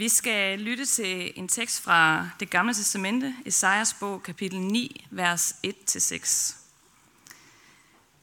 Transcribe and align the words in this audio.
Vi 0.00 0.08
skal 0.08 0.58
lytte 0.58 0.86
til 0.86 1.32
en 1.36 1.48
tekst 1.48 1.82
fra 1.82 2.28
det 2.40 2.50
gamle 2.50 2.74
testamente, 2.74 3.36
Esajas 3.46 3.94
bog, 3.94 4.22
kapitel 4.22 4.60
9, 4.60 5.06
vers 5.10 5.54
1-6. 5.66 6.56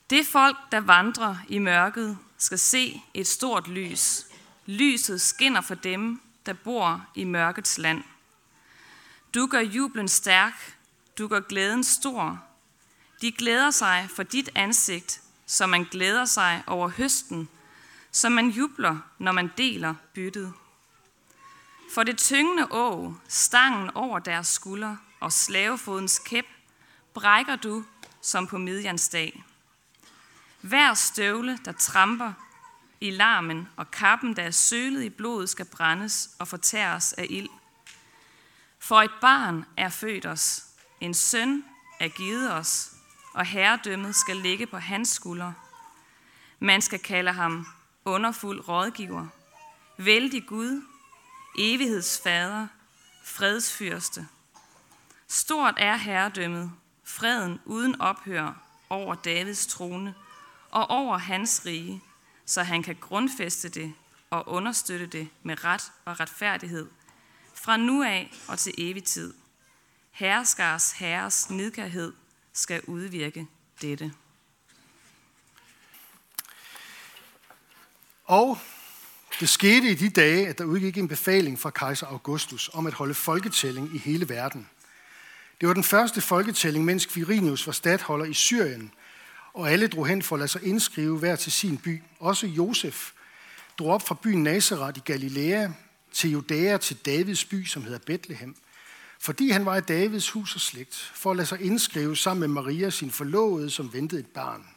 Det 0.10 0.28
folk, 0.28 0.58
der 0.72 0.80
vandrer 0.80 1.38
i 1.50 1.60
mørket, 1.60 2.18
skal 2.38 2.60
se 2.60 3.02
et 3.14 3.28
stort 3.28 3.68
lys. 3.68 4.26
Lyset 4.66 5.22
skinner 5.22 5.62
for 5.62 5.76
dem, 5.76 6.22
der 6.46 6.54
bor 6.54 7.06
i 7.16 7.24
mørkets 7.24 7.78
land. 7.78 8.04
Du 9.34 9.48
gør 9.48 9.60
jublen 9.62 10.08
stærk, 10.08 10.78
du 11.18 11.28
gør 11.28 11.40
glæden 11.40 11.84
stor. 11.84 12.44
De 13.22 13.32
glæder 13.32 13.72
sig 13.72 14.08
for 14.16 14.24
dit 14.24 14.50
ansigt, 14.56 15.22
som 15.46 15.70
man 15.70 15.84
glæder 15.84 16.26
sig 16.26 16.64
over 16.68 16.90
høsten, 16.90 17.50
som 18.12 18.32
man 18.32 18.50
jubler, 18.50 18.98
når 19.20 19.32
man 19.32 19.52
deler 19.58 19.96
byttet. 20.14 20.54
For 21.90 22.04
det 22.04 22.18
tyngende 22.18 22.68
å, 22.72 23.16
stangen 23.28 23.90
over 23.96 24.20
deres 24.20 24.48
skulder 24.48 24.98
og 25.20 25.34
slavefodens 25.34 26.20
kæp, 26.20 26.46
brækker 27.14 27.56
du 27.56 27.84
som 28.22 28.48
på 28.48 28.58
midjans 28.58 29.10
dag. 29.10 29.44
Hver 30.62 30.94
støvle, 30.94 31.60
der 31.66 31.72
tramper 31.72 32.34
i 33.02 33.12
larmen, 33.12 33.68
og 33.76 33.92
kappen, 33.92 34.36
der 34.36 34.44
er 34.44 34.52
sølet 34.52 35.04
i 35.04 35.10
blodet, 35.10 35.50
skal 35.50 35.66
brændes 35.66 36.30
og 36.40 36.48
fortæres 36.48 37.14
af 37.14 37.28
ild. 37.30 37.50
For 38.80 39.02
et 39.02 39.12
barn 39.22 39.66
er 39.78 39.90
født 39.90 40.26
os, 40.26 40.64
en 41.02 41.14
søn 41.14 41.64
er 42.00 42.08
givet 42.08 42.54
os, 42.54 42.92
og 43.34 43.46
herredømmet 43.46 44.16
skal 44.16 44.38
ligge 44.38 44.68
på 44.68 44.78
hans 44.78 45.10
skulder. 45.10 45.54
Man 46.60 46.82
skal 46.82 47.00
kalde 47.00 47.34
ham 47.34 47.68
underfuld 48.06 48.68
rådgiver, 48.68 49.28
vældig 49.98 50.48
Gud, 50.48 50.82
evighedsfader, 51.58 52.68
fredsfyrste. 53.24 54.28
Stort 55.28 55.74
er 55.78 55.96
herredømmet, 55.96 56.72
freden 57.04 57.60
uden 57.66 58.02
ophør 58.02 58.64
over 58.90 59.16
Davids 59.16 59.68
trone 59.68 60.16
og 60.72 60.90
over 60.90 61.18
hans 61.18 61.62
rige, 61.66 62.04
så 62.46 62.64
han 62.64 62.84
kan 62.84 62.96
grundfæste 62.96 63.70
det 63.70 63.94
og 64.30 64.48
understøtte 64.48 65.06
det 65.06 65.30
med 65.44 65.64
ret 65.64 65.92
og 66.06 66.20
retfærdighed 66.20 66.90
fra 67.54 67.78
nu 67.78 68.04
af 68.04 68.34
og 68.48 68.60
til 68.60 68.74
evig 68.78 69.04
tid. 69.04 69.34
Herskars 70.12 70.92
herres 70.92 71.50
nidkærhed 71.50 72.14
skal 72.54 72.82
udvirke 72.82 73.48
dette. 73.82 74.14
Og 78.26 78.58
det 79.40 79.50
skete 79.50 79.90
i 79.90 79.94
de 79.94 80.10
dage, 80.10 80.48
at 80.48 80.58
der 80.58 80.64
udgik 80.64 80.98
en 80.98 81.08
befaling 81.08 81.60
fra 81.60 81.70
kejser 81.70 82.08
Augustus 82.08 82.70
om 82.74 82.88
at 82.88 82.94
holde 82.94 83.14
folketælling 83.14 83.96
i 83.96 83.98
hele 83.98 84.30
verden. 84.30 84.70
Det 85.62 85.68
var 85.68 85.74
den 85.74 85.84
første 85.84 86.22
folketælling, 86.22 86.86
mens 86.86 87.08
Quirinius 87.08 87.68
var 87.68 87.74
stadholder 87.74 88.26
i 88.26 88.34
Syrien, 88.34 88.92
og 89.54 89.72
alle 89.72 89.88
drog 89.88 90.08
hen 90.08 90.24
for 90.24 90.36
at 90.36 90.40
lade 90.40 90.52
sig 90.52 90.64
indskrive 90.64 91.18
hver 91.20 91.36
til 91.36 91.52
sin 91.52 91.78
by. 91.78 92.02
Også 92.20 92.48
Josef 92.48 93.12
drog 93.80 93.94
op 93.94 94.08
fra 94.08 94.18
byen 94.22 94.44
Nazareth 94.44 94.98
i 94.98 95.02
Galilea 95.06 95.70
til 96.12 96.32
Judæa 96.32 96.78
til 96.78 96.98
Davids 97.06 97.46
by, 97.46 97.66
som 97.66 97.84
hedder 97.84 98.00
Bethlehem, 98.06 98.56
fordi 99.20 99.50
han 99.50 99.66
var 99.66 99.78
i 99.78 99.82
Davids 99.82 100.30
hus 100.30 100.56
og 100.56 100.62
slægt, 100.62 101.12
for 101.14 101.32
at 101.32 101.38
lade 101.38 101.48
sig 101.48 101.62
indskrive 101.62 102.18
sammen 102.18 102.40
med 102.40 102.64
Maria, 102.64 102.90
sin 102.90 103.12
forlovede, 103.12 103.70
som 103.70 103.94
ventede 103.94 104.22
et 104.22 104.28
barn. 104.28 104.68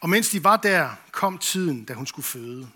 Og 0.00 0.10
mens 0.10 0.28
de 0.28 0.44
var 0.44 0.56
der, 0.56 0.90
kom 1.10 1.38
tiden, 1.38 1.84
da 1.84 1.94
hun 1.94 2.06
skulle 2.06 2.26
føde. 2.26 2.68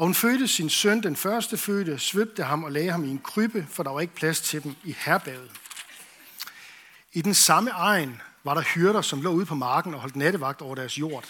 Og 0.00 0.06
hun 0.06 0.14
fødte 0.14 0.48
sin 0.48 0.70
søn, 0.70 1.02
den 1.02 1.16
første 1.16 1.56
fødte, 1.56 1.98
svøbte 1.98 2.44
ham 2.44 2.64
og 2.64 2.72
lagde 2.72 2.90
ham 2.90 3.04
i 3.04 3.10
en 3.10 3.18
krybbe, 3.18 3.66
for 3.70 3.82
der 3.82 3.90
var 3.90 4.00
ikke 4.00 4.14
plads 4.14 4.40
til 4.40 4.62
dem 4.62 4.74
i 4.84 4.96
herberget. 4.98 5.50
I 7.12 7.22
den 7.22 7.34
samme 7.34 7.70
egen 7.70 8.20
var 8.44 8.54
der 8.54 8.62
hyrder, 8.62 9.02
som 9.02 9.22
lå 9.22 9.30
ude 9.30 9.46
på 9.46 9.54
marken 9.54 9.94
og 9.94 10.00
holdt 10.00 10.16
nattevagt 10.16 10.62
over 10.62 10.74
deres 10.74 10.98
jord. 10.98 11.24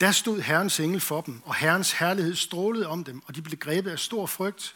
Der 0.00 0.12
stod 0.12 0.40
Herrens 0.40 0.80
engel 0.80 1.00
for 1.00 1.20
dem, 1.20 1.40
og 1.44 1.54
Herrens 1.54 1.92
herlighed 1.92 2.34
strålede 2.34 2.86
om 2.86 3.04
dem, 3.04 3.22
og 3.26 3.34
de 3.34 3.42
blev 3.42 3.58
grebet 3.58 3.90
af 3.90 3.98
stor 3.98 4.26
frygt. 4.26 4.74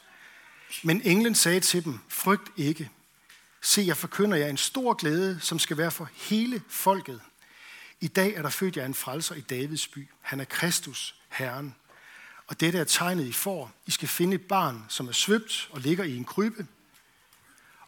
Men 0.83 1.03
englen 1.05 1.35
sagde 1.35 1.61
til 1.61 1.85
dem, 1.85 1.99
frygt 2.09 2.53
ikke. 2.57 2.91
Se, 3.63 3.83
jeg 3.87 3.97
forkynder 3.97 4.37
jer 4.37 4.49
en 4.49 4.57
stor 4.57 4.95
glæde, 4.95 5.41
som 5.41 5.59
skal 5.59 5.77
være 5.77 5.91
for 5.91 6.09
hele 6.15 6.63
folket. 6.69 7.21
I 8.01 8.09
dag 8.09 8.35
er 8.35 8.43
der 8.43 8.51
født 8.51 8.77
jer 8.77 8.87
en 8.87 8.95
frelser 8.95 9.35
i 9.35 9.41
Davids 9.41 9.89
by. 9.89 10.09
Han 10.21 10.41
er 10.41 10.45
Kristus, 10.45 11.15
Herren. 11.29 11.75
Og 12.51 12.61
dette 12.61 12.79
er 12.79 12.85
tegnet, 12.85 13.27
I 13.27 13.33
får. 13.33 13.71
I 13.87 13.91
skal 13.91 14.09
finde 14.09 14.35
et 14.35 14.49
barn, 14.49 14.85
som 14.89 15.09
er 15.09 15.13
svøbt 15.13 15.69
og 15.73 15.81
ligger 15.81 16.05
i 16.05 16.17
en 16.17 16.25
krybe. 16.25 16.67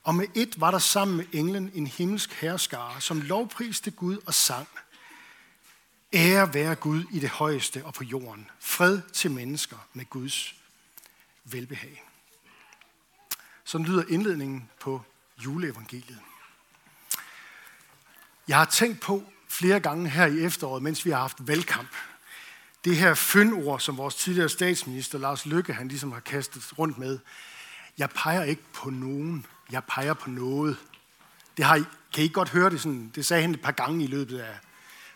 Og 0.03 0.15
med 0.15 0.27
et 0.34 0.61
var 0.61 0.71
der 0.71 0.78
sammen 0.78 1.17
med 1.17 1.25
englen 1.33 1.71
en 1.75 1.87
himmelsk 1.87 2.33
herskare, 2.33 3.01
som 3.01 3.21
lovpriste 3.21 3.91
Gud 3.91 4.19
og 4.27 4.34
sang. 4.34 4.69
Ære 6.12 6.55
være 6.55 6.75
Gud 6.75 7.05
i 7.12 7.19
det 7.19 7.28
højeste 7.28 7.84
og 7.84 7.95
på 7.95 8.05
jorden. 8.05 8.51
Fred 8.61 9.01
til 9.12 9.31
mennesker 9.31 9.77
med 9.93 10.05
Guds 10.05 10.55
velbehag. 11.45 12.05
Sådan 13.65 13.87
lyder 13.87 14.05
indledningen 14.09 14.71
på 14.81 15.03
juleevangeliet. 15.45 16.21
Jeg 18.49 18.56
har 18.59 18.65
tænkt 18.65 19.01
på 19.01 19.25
flere 19.49 19.81
gange 19.81 20.11
her 20.11 20.27
i 20.27 20.45
efteråret, 20.45 20.83
mens 20.83 21.05
vi 21.05 21.11
har 21.11 21.19
haft 21.19 21.47
valgkamp, 21.47 21.89
det 22.84 22.97
her 22.97 23.15
fyndord, 23.15 23.81
som 23.81 23.97
vores 23.97 24.15
tidligere 24.15 24.48
statsminister 24.48 25.19
Lars 25.19 25.47
Lykke, 25.47 25.72
han 25.72 25.88
ligesom 25.88 26.12
har 26.12 26.20
kastet 26.20 26.78
rundt 26.78 26.98
med. 26.98 27.19
Jeg 27.98 28.10
peger 28.10 28.43
ikke 28.43 28.62
på 28.72 28.91
nogen, 28.91 29.47
jeg 29.70 29.84
peger 29.84 30.15
på 30.15 30.31
noget. 30.31 30.76
Det 31.56 31.65
har 31.65 31.76
I, 31.76 31.82
kan 32.15 32.25
I 32.25 32.28
godt 32.28 32.48
høre 32.48 32.71
det 32.71 32.81
sådan, 32.81 33.12
det 33.15 33.26
sagde 33.26 33.42
han 33.42 33.50
et 33.50 33.60
par 33.60 33.72
gange 33.72 34.04
i 34.04 34.06
løbet 34.06 34.38
af, 34.38 34.59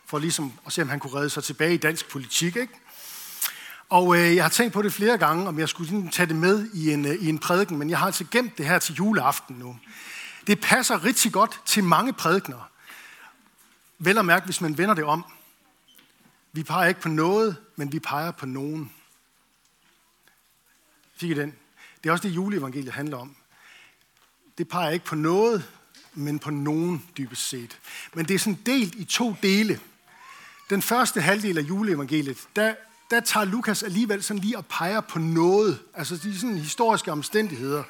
for 0.05 0.19
ligesom 0.19 0.53
at 0.65 0.73
se, 0.73 0.81
om 0.81 0.89
han 0.89 0.99
kunne 0.99 1.13
redde 1.13 1.29
sig 1.29 1.43
tilbage 1.43 1.73
i 1.73 1.77
dansk 1.77 2.09
politik, 2.09 2.55
ikke? 2.55 2.73
Og 3.89 4.17
øh, 4.17 4.35
jeg 4.35 4.43
har 4.43 4.49
tænkt 4.49 4.73
på 4.73 4.81
det 4.81 4.93
flere 4.93 5.17
gange, 5.17 5.47
om 5.47 5.59
jeg 5.59 5.69
skulle 5.69 6.09
tage 6.09 6.27
det 6.27 6.35
med 6.35 6.69
i 6.73 6.91
en, 6.91 7.05
øh, 7.05 7.15
i 7.15 7.29
en 7.29 7.39
prædiken, 7.39 7.77
men 7.77 7.89
jeg 7.89 7.99
har 7.99 8.05
altså 8.05 8.25
gemt 8.31 8.57
det 8.57 8.65
her 8.65 8.79
til 8.79 8.95
juleaften 8.95 9.55
nu. 9.55 9.79
Det 10.47 10.61
passer 10.61 11.05
rigtig 11.05 11.31
godt 11.33 11.59
til 11.65 11.83
mange 11.83 12.13
prædikner. 12.13 12.69
Vel 13.99 14.17
at 14.17 14.25
mærke, 14.25 14.45
hvis 14.45 14.61
man 14.61 14.77
vender 14.77 14.95
det 14.95 15.03
om. 15.03 15.25
Vi 16.57 16.63
peger 16.63 16.87
ikke 16.87 17.01
på 17.01 17.09
noget, 17.09 17.55
men 17.75 17.91
vi 17.91 17.99
peger 17.99 18.31
på 18.31 18.45
nogen. 18.45 18.91
Fik 21.15 21.29
I 21.29 21.33
den? 21.33 21.53
Det 22.03 22.09
er 22.09 22.13
også 22.13 22.27
det, 22.27 22.35
juleevangeliet 22.35 22.93
handler 22.93 23.17
om. 23.17 23.35
Det 24.57 24.67
peger 24.67 24.89
ikke 24.89 25.05
på 25.05 25.15
noget, 25.15 25.65
men 26.13 26.39
på 26.39 26.49
nogen 26.51 27.05
dybest 27.17 27.49
set. 27.49 27.79
Men 28.13 28.25
det 28.25 28.33
er 28.33 28.39
sådan 28.39 28.59
delt 28.65 28.95
i 28.95 29.03
to 29.03 29.35
dele. 29.43 29.79
Den 30.69 30.81
første 30.81 31.21
halvdel 31.21 31.57
af 31.57 31.61
juleevangeliet, 31.61 32.37
der, 32.55 32.75
der 33.11 33.19
tager 33.19 33.45
Lukas 33.45 33.83
alligevel 33.83 34.23
sådan 34.23 34.41
lige 34.41 34.57
og 34.57 34.65
peger 34.65 35.01
på 35.01 35.19
noget. 35.19 35.79
Altså 35.93 36.17
de 36.17 36.39
sådan 36.39 36.57
historiske 36.57 37.11
omstændigheder 37.11 37.83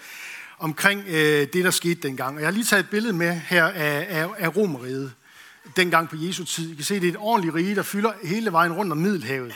omkring 0.57 1.03
øh, 1.07 1.47
det, 1.53 1.63
der 1.63 1.72
skete 1.72 2.01
dengang. 2.01 2.35
Og 2.35 2.41
jeg 2.41 2.47
har 2.47 2.53
lige 2.53 2.66
taget 2.66 2.84
et 2.84 2.89
billede 2.89 3.13
med 3.13 3.34
her 3.34 3.66
af, 3.66 4.07
af, 4.09 4.29
af 4.38 4.55
Romeriet 4.55 5.13
dengang 5.75 6.09
på 6.09 6.16
Jesu 6.16 6.44
tid. 6.44 6.72
I 6.72 6.75
kan 6.75 6.85
se, 6.85 6.95
det 6.95 7.03
er 7.03 7.11
et 7.11 7.17
ordentligt 7.19 7.55
rige, 7.55 7.75
der 7.75 7.83
fylder 7.83 8.11
hele 8.23 8.51
vejen 8.51 8.73
rundt 8.73 8.91
om 8.91 8.97
Middelhavet. 8.97 9.53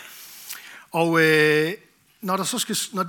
Og 0.91 1.21
øh, 1.21 1.73
når, 2.21 2.37
der 2.37 2.43
så 2.43 2.59
skal, 2.59 2.77
når, 2.93 3.05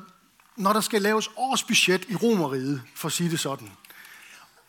når 0.57 0.73
der 0.73 0.81
skal 0.81 1.03
laves 1.03 1.31
årsbudget 1.37 2.05
i 2.09 2.17
Romeriet, 2.17 2.83
for 2.95 3.09
at 3.09 3.13
sige 3.13 3.31
det 3.31 3.41
sådan, 3.41 3.71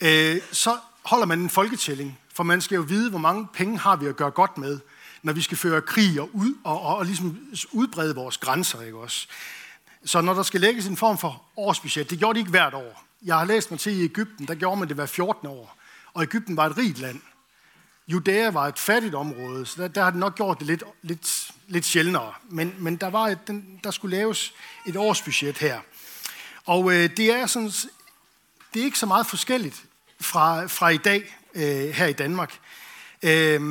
øh, 0.01 0.41
så 0.51 0.77
holder 1.03 1.25
man 1.25 1.39
en 1.39 1.49
folketælling, 1.49 2.19
for 2.33 2.43
man 2.43 2.61
skal 2.61 2.75
jo 2.75 2.81
vide, 2.81 3.09
hvor 3.09 3.19
mange 3.19 3.47
penge 3.53 3.79
har 3.79 3.95
vi 3.95 4.07
at 4.07 4.15
gøre 4.15 4.31
godt 4.31 4.57
med, 4.57 4.79
når 5.23 5.33
vi 5.33 5.41
skal 5.41 5.57
føre 5.57 5.81
krig 5.81 6.21
og, 6.21 6.29
ud, 6.33 6.53
og, 6.63 6.81
og, 6.81 6.97
og 6.97 7.05
ligesom 7.05 7.39
udbrede 7.71 8.15
vores 8.15 8.37
grænser. 8.37 8.81
Ikke 8.81 8.97
også? 8.97 9.27
Så 10.05 10.21
når 10.21 10.33
der 10.33 10.43
skal 10.43 10.61
lægges 10.61 10.87
en 10.87 10.97
form 10.97 11.17
for 11.17 11.43
årsbudget, 11.57 12.09
det 12.09 12.19
gjorde 12.19 12.33
de 12.33 12.39
ikke 12.39 12.51
hvert 12.51 12.73
år. 12.73 13.05
Jeg 13.25 13.37
har 13.37 13.45
læst 13.45 13.71
mig 13.71 13.79
til 13.79 13.93
i 13.93 14.03
Ægypten, 14.03 14.47
der 14.47 14.55
gjorde 14.55 14.79
man 14.79 14.87
det 14.87 14.95
hver 14.95 15.05
14 15.05 15.47
år. 15.47 15.77
Og 16.13 16.23
Ægypten 16.23 16.57
var 16.57 16.65
et 16.65 16.77
rigt 16.77 16.99
land. 16.99 17.21
Judæa 18.07 18.49
var 18.49 18.67
et 18.67 18.79
fattigt 18.79 19.15
område, 19.15 19.65
så 19.65 19.81
der, 19.81 19.87
der 19.87 20.03
har 20.03 20.09
det 20.09 20.19
nok 20.19 20.35
gjort 20.35 20.59
det 20.59 20.67
lidt, 20.67 20.83
lidt, 21.01 21.51
lidt 21.67 21.85
sjældnere. 21.85 22.33
Men, 22.49 22.75
men 22.77 22.95
der, 22.95 23.07
var 23.07 23.27
et, 23.27 23.47
den, 23.47 23.79
der 23.83 23.91
skulle 23.91 24.17
laves 24.17 24.53
et 24.85 24.95
årsbudget 24.95 25.57
her. 25.57 25.79
Og 26.65 26.93
øh, 26.93 27.17
det 27.17 27.31
er 27.31 27.45
sådan, 27.45 27.71
det 28.73 28.79
er 28.79 28.83
ikke 28.83 28.99
så 28.99 29.05
meget 29.05 29.27
forskelligt 29.27 29.85
fra, 30.21 30.65
fra 30.65 30.89
i 30.89 30.97
dag 30.97 31.37
øh, 31.53 31.89
her 31.89 32.05
i 32.05 32.13
Danmark. 32.13 32.59
Øh, 33.23 33.61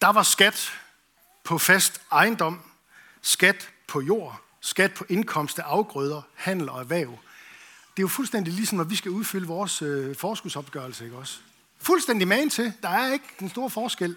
der 0.00 0.12
var 0.12 0.22
skat 0.22 0.72
på 1.44 1.58
fast 1.58 2.00
ejendom, 2.12 2.60
skat 3.22 3.70
på 3.86 4.00
jord, 4.00 4.40
skat 4.60 4.94
på 4.94 5.04
indkomst 5.08 5.58
af 5.58 5.62
afgrøder, 5.62 6.22
handel 6.34 6.68
og 6.68 6.80
erhverv. 6.80 7.18
Det 7.96 8.02
er 8.02 8.04
jo 8.04 8.08
fuldstændig 8.08 8.52
ligesom, 8.52 8.78
når 8.78 8.84
vi 8.84 8.96
skal 8.96 9.10
udfylde 9.10 9.46
vores 9.46 9.82
øh, 9.82 10.16
forskudsopgørelse, 10.16 11.04
ikke 11.04 11.16
også? 11.16 11.38
Fuldstændig 11.80 12.28
man 12.28 12.50
til. 12.50 12.72
Der 12.82 12.88
er 12.88 13.12
ikke 13.12 13.24
den 13.40 13.48
store 13.48 13.70
forskel. 13.70 14.16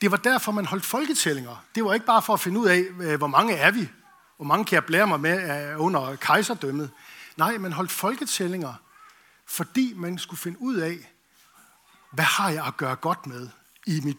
Det 0.00 0.10
var 0.10 0.16
derfor, 0.16 0.52
man 0.52 0.66
holdt 0.66 0.84
folketællinger. 0.84 1.64
Det 1.74 1.84
var 1.84 1.94
ikke 1.94 2.06
bare 2.06 2.22
for 2.22 2.32
at 2.32 2.40
finde 2.40 2.60
ud 2.60 2.66
af, 2.66 2.84
øh, 3.00 3.18
hvor 3.18 3.26
mange 3.26 3.54
er 3.54 3.70
vi, 3.70 3.88
Hvor 4.36 4.44
mange 4.44 4.64
kan 4.64 4.74
jeg 4.74 4.84
blære 4.84 5.06
mig 5.06 5.20
med 5.20 5.70
øh, 5.72 5.80
under 5.80 6.16
kejserdømmet? 6.16 6.90
Nej, 7.36 7.58
man 7.58 7.72
holdt 7.72 7.92
folketællinger, 7.92 8.74
fordi 9.46 9.92
man 9.96 10.18
skulle 10.18 10.40
finde 10.40 10.60
ud 10.60 10.76
af, 10.76 10.96
hvad 12.12 12.24
har 12.24 12.50
jeg 12.50 12.66
at 12.66 12.76
gøre 12.76 12.96
godt 12.96 13.26
med 13.26 13.48
i 13.86 14.00
mit 14.04 14.16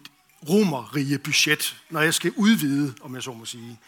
romerige 0.49 1.19
budget, 1.19 1.81
når 1.89 2.01
jeg 2.01 2.13
skal 2.13 2.33
udvide, 2.35 2.93
om 3.01 3.15
jeg 3.15 3.23
så 3.23 3.33
må 3.33 3.45
sige. 3.45 3.79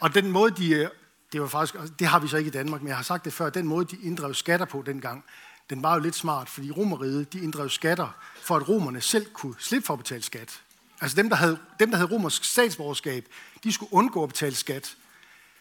Og 0.00 0.14
den 0.14 0.30
måde, 0.30 0.50
de, 0.50 0.70
øh, 0.70 0.88
det 1.32 1.40
var 1.40 1.46
faktisk, 1.46 1.98
det 1.98 2.06
har 2.06 2.18
vi 2.18 2.28
så 2.28 2.36
ikke 2.36 2.48
i 2.48 2.52
Danmark, 2.52 2.80
men 2.80 2.88
jeg 2.88 2.96
har 2.96 3.02
sagt 3.02 3.24
det 3.24 3.32
før, 3.32 3.50
den 3.50 3.66
måde, 3.66 3.84
de 3.84 3.96
inddrev 4.02 4.34
skatter 4.34 4.66
på 4.66 4.82
dengang, 4.86 5.24
den 5.70 5.82
var 5.82 5.94
jo 5.94 6.00
lidt 6.00 6.14
smart, 6.14 6.48
fordi 6.48 6.70
romeriet, 6.70 7.32
de 7.32 7.40
inddrev 7.40 7.68
skatter, 7.68 8.08
for 8.42 8.56
at 8.56 8.68
romerne 8.68 9.00
selv 9.00 9.26
kunne 9.32 9.54
slippe 9.58 9.86
for 9.86 9.94
at 9.94 9.98
betale 9.98 10.22
skat. 10.22 10.60
Altså 11.00 11.16
dem, 11.16 11.28
der 11.28 11.36
havde, 11.36 11.58
dem, 11.80 11.90
der 11.90 11.96
havde 11.96 12.10
romersk 12.10 12.44
statsborgerskab, 12.44 13.26
de 13.64 13.72
skulle 13.72 13.92
undgå 13.92 14.22
at 14.22 14.28
betale 14.28 14.54
skat. 14.54 14.96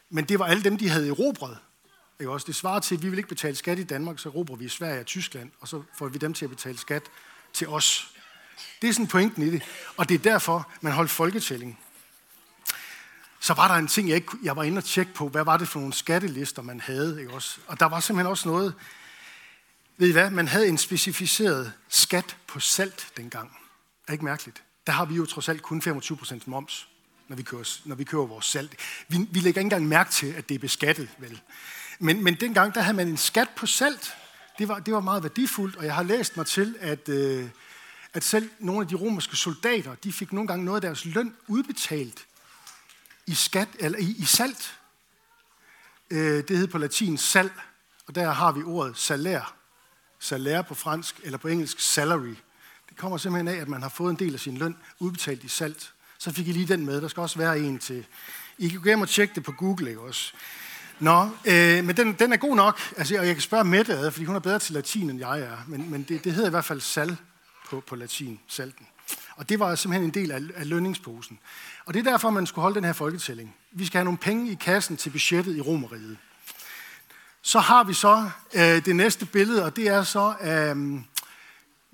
Men 0.09 0.25
det 0.25 0.39
var 0.39 0.45
alle 0.45 0.63
dem, 0.63 0.77
de 0.77 0.89
havde 0.89 1.09
erobret. 1.09 1.57
Ikke 2.19 2.31
også? 2.31 2.47
Det 2.47 2.55
svarer 2.55 2.79
til, 2.79 2.95
at 2.95 3.03
vi 3.03 3.09
vil 3.09 3.17
ikke 3.17 3.29
betale 3.29 3.55
skat 3.55 3.79
i 3.79 3.83
Danmark, 3.83 4.19
så 4.19 4.29
erobrer 4.29 4.55
vi 4.55 4.65
i 4.65 4.69
Sverige 4.69 4.99
og 4.99 5.05
Tyskland, 5.05 5.51
og 5.59 5.67
så 5.67 5.83
får 5.97 6.07
vi 6.07 6.17
dem 6.17 6.33
til 6.33 6.45
at 6.45 6.49
betale 6.49 6.77
skat 6.77 7.03
til 7.53 7.67
os. 7.67 8.11
Det 8.81 8.89
er 8.89 8.93
sådan 8.93 9.07
pointen 9.07 9.43
i 9.43 9.49
det. 9.51 9.63
Og 9.97 10.09
det 10.09 10.15
er 10.15 10.19
derfor, 10.31 10.71
man 10.81 10.93
holdt 10.93 11.11
folketælling. 11.11 11.79
Så 13.39 13.53
var 13.53 13.67
der 13.67 13.75
en 13.75 13.87
ting, 13.87 14.09
jeg, 14.09 14.15
ikke, 14.15 14.31
jeg 14.43 14.55
var 14.55 14.63
inde 14.63 14.77
og 14.77 14.83
tjekke 14.83 15.13
på, 15.13 15.29
hvad 15.29 15.43
var 15.43 15.57
det 15.57 15.67
for 15.67 15.79
nogle 15.79 15.93
skattelister, 15.93 16.61
man 16.61 16.79
havde. 16.79 17.19
Ikke 17.19 17.33
også? 17.33 17.59
Og 17.67 17.79
der 17.79 17.85
var 17.85 17.99
simpelthen 17.99 18.31
også 18.31 18.49
noget, 18.49 18.73
ved 19.99 20.07
I 20.07 20.11
hvad, 20.11 20.29
man 20.29 20.47
havde 20.47 20.67
en 20.67 20.77
specificeret 20.77 21.73
skat 21.89 22.37
på 22.47 22.59
salt 22.59 23.07
dengang. 23.17 23.57
Er 24.07 24.11
ikke 24.11 24.25
mærkeligt? 24.25 24.63
Der 24.87 24.93
har 24.93 25.05
vi 25.05 25.15
jo 25.15 25.25
trods 25.25 25.49
alt 25.49 25.61
kun 25.61 25.81
25% 25.85 26.41
moms, 26.45 26.87
når 27.27 27.35
vi 27.35 27.43
kører, 27.43 27.79
når 27.85 27.95
vi 27.95 28.03
kører 28.03 28.25
vores 28.25 28.45
salt. 28.45 28.75
Vi, 29.07 29.17
vi 29.31 29.39
lægger 29.39 29.47
ikke 29.47 29.59
engang 29.59 29.87
mærke 29.87 30.11
til, 30.11 30.33
at 30.33 30.49
det 30.49 30.55
er 30.55 30.59
beskattet, 30.59 31.09
vel? 31.17 31.41
Men, 31.99 32.23
men 32.23 32.35
dengang, 32.35 32.73
der 32.73 32.81
havde 32.81 32.97
man 32.97 33.07
en 33.07 33.17
skat 33.17 33.49
på 33.55 33.65
salt. 33.65 34.13
Det 34.59 34.67
var, 34.67 34.79
det 34.79 34.93
var 34.93 34.99
meget 34.99 35.23
værdifuldt, 35.23 35.75
og 35.75 35.85
jeg 35.85 35.95
har 35.95 36.03
læst 36.03 36.37
mig 36.37 36.45
til, 36.45 36.75
at, 36.79 37.09
øh, 37.09 37.49
at 38.13 38.23
selv 38.23 38.49
nogle 38.59 38.81
af 38.81 38.87
de 38.87 38.95
romerske 38.95 39.35
soldater, 39.35 39.95
de 39.95 40.13
fik 40.13 40.33
nogle 40.33 40.47
gange 40.47 40.65
noget 40.65 40.77
af 40.77 40.81
deres 40.81 41.05
løn 41.05 41.35
udbetalt 41.47 42.25
i, 43.27 43.33
skat, 43.33 43.69
eller 43.79 43.99
i, 43.99 44.15
i 44.17 44.25
salt. 44.25 44.79
Øh, 46.09 46.43
det 46.47 46.57
hed 46.57 46.67
på 46.67 46.77
latin 46.77 47.17
sal, 47.17 47.51
og 48.07 48.15
der 48.15 48.31
har 48.31 48.51
vi 48.51 48.63
ordet 48.63 48.97
salær. 48.97 49.58
Salær 50.19 50.61
på 50.61 50.75
fransk, 50.75 51.19
eller 51.23 51.37
på 51.37 51.47
engelsk 51.47 51.79
salary. 51.79 52.35
Det 52.89 52.97
kommer 52.97 53.17
simpelthen 53.17 53.47
af, 53.57 53.61
at 53.61 53.67
man 53.67 53.81
har 53.81 53.89
fået 53.89 54.11
en 54.11 54.19
del 54.19 54.33
af 54.33 54.39
sin 54.39 54.57
løn 54.57 54.77
udbetalt 54.99 55.43
i 55.43 55.47
salt. 55.47 55.93
Så 56.17 56.31
fik 56.31 56.47
I 56.47 56.51
lige 56.51 56.67
den 56.67 56.85
med. 56.85 57.01
Der 57.01 57.07
skal 57.07 57.21
også 57.21 57.37
være 57.37 57.59
en 57.59 57.79
til. 57.79 58.05
I 58.57 58.67
kan 58.67 58.79
gå 58.79 58.85
hjem 58.85 59.01
og 59.01 59.09
tjekke 59.09 59.35
det 59.35 59.43
på 59.43 59.51
Google, 59.51 59.89
ikke 59.89 60.01
også? 60.01 60.33
Nå, 60.99 61.29
øh, 61.45 61.85
men 61.85 61.97
den, 61.97 62.13
den 62.13 62.33
er 62.33 62.37
god 62.37 62.55
nok. 62.55 62.79
Altså, 62.97 63.17
og 63.19 63.27
jeg 63.27 63.35
kan 63.35 63.41
spørge 63.41 63.63
Mette 63.63 63.93
ad, 63.93 64.11
fordi 64.11 64.25
hun 64.25 64.35
er 64.35 64.39
bedre 64.39 64.59
til 64.59 64.73
latin, 64.73 65.09
end 65.09 65.19
jeg 65.19 65.39
er. 65.39 65.57
Men, 65.67 65.91
men 65.91 66.03
det, 66.03 66.23
det 66.23 66.33
hedder 66.33 66.47
i 66.47 66.51
hvert 66.51 66.65
fald 66.65 66.81
sal 66.81 67.17
på, 67.69 67.83
på 67.87 67.95
latin, 67.95 68.39
salten. 68.47 68.87
Og 69.35 69.49
det 69.49 69.59
var 69.59 69.75
simpelthen 69.75 70.09
en 70.09 70.13
del 70.13 70.31
af, 70.31 70.41
af 70.55 70.69
lønningsposen. 70.69 71.39
Og 71.85 71.93
det 71.93 71.99
er 72.07 72.11
derfor, 72.11 72.29
man 72.29 72.47
skulle 72.47 72.63
holde 72.63 72.75
den 72.75 72.83
her 72.83 72.93
folketælling. 72.93 73.55
Vi 73.71 73.85
skal 73.85 73.97
have 73.97 74.05
nogle 74.05 74.17
penge 74.17 74.51
i 74.51 74.55
kassen 74.55 74.97
til 74.97 75.09
budgettet 75.09 75.57
i 75.57 75.61
Romeriet. 75.61 76.17
Så 77.49 77.59
har 77.59 77.83
vi 77.83 77.93
så 77.93 78.29
øh, 78.53 78.85
det 78.85 78.95
næste 78.95 79.25
billede, 79.25 79.65
og 79.65 79.75
det 79.75 79.87
er 79.87 80.03
så, 80.03 80.35
øh, 80.41 81.01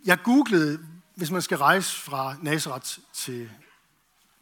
jeg 0.05 0.23
googlede, 0.23 0.79
hvis 1.15 1.31
man 1.31 1.41
skal 1.41 1.57
rejse 1.57 1.95
fra 1.95 2.35
Nazareth 2.41 2.97
til 3.13 3.49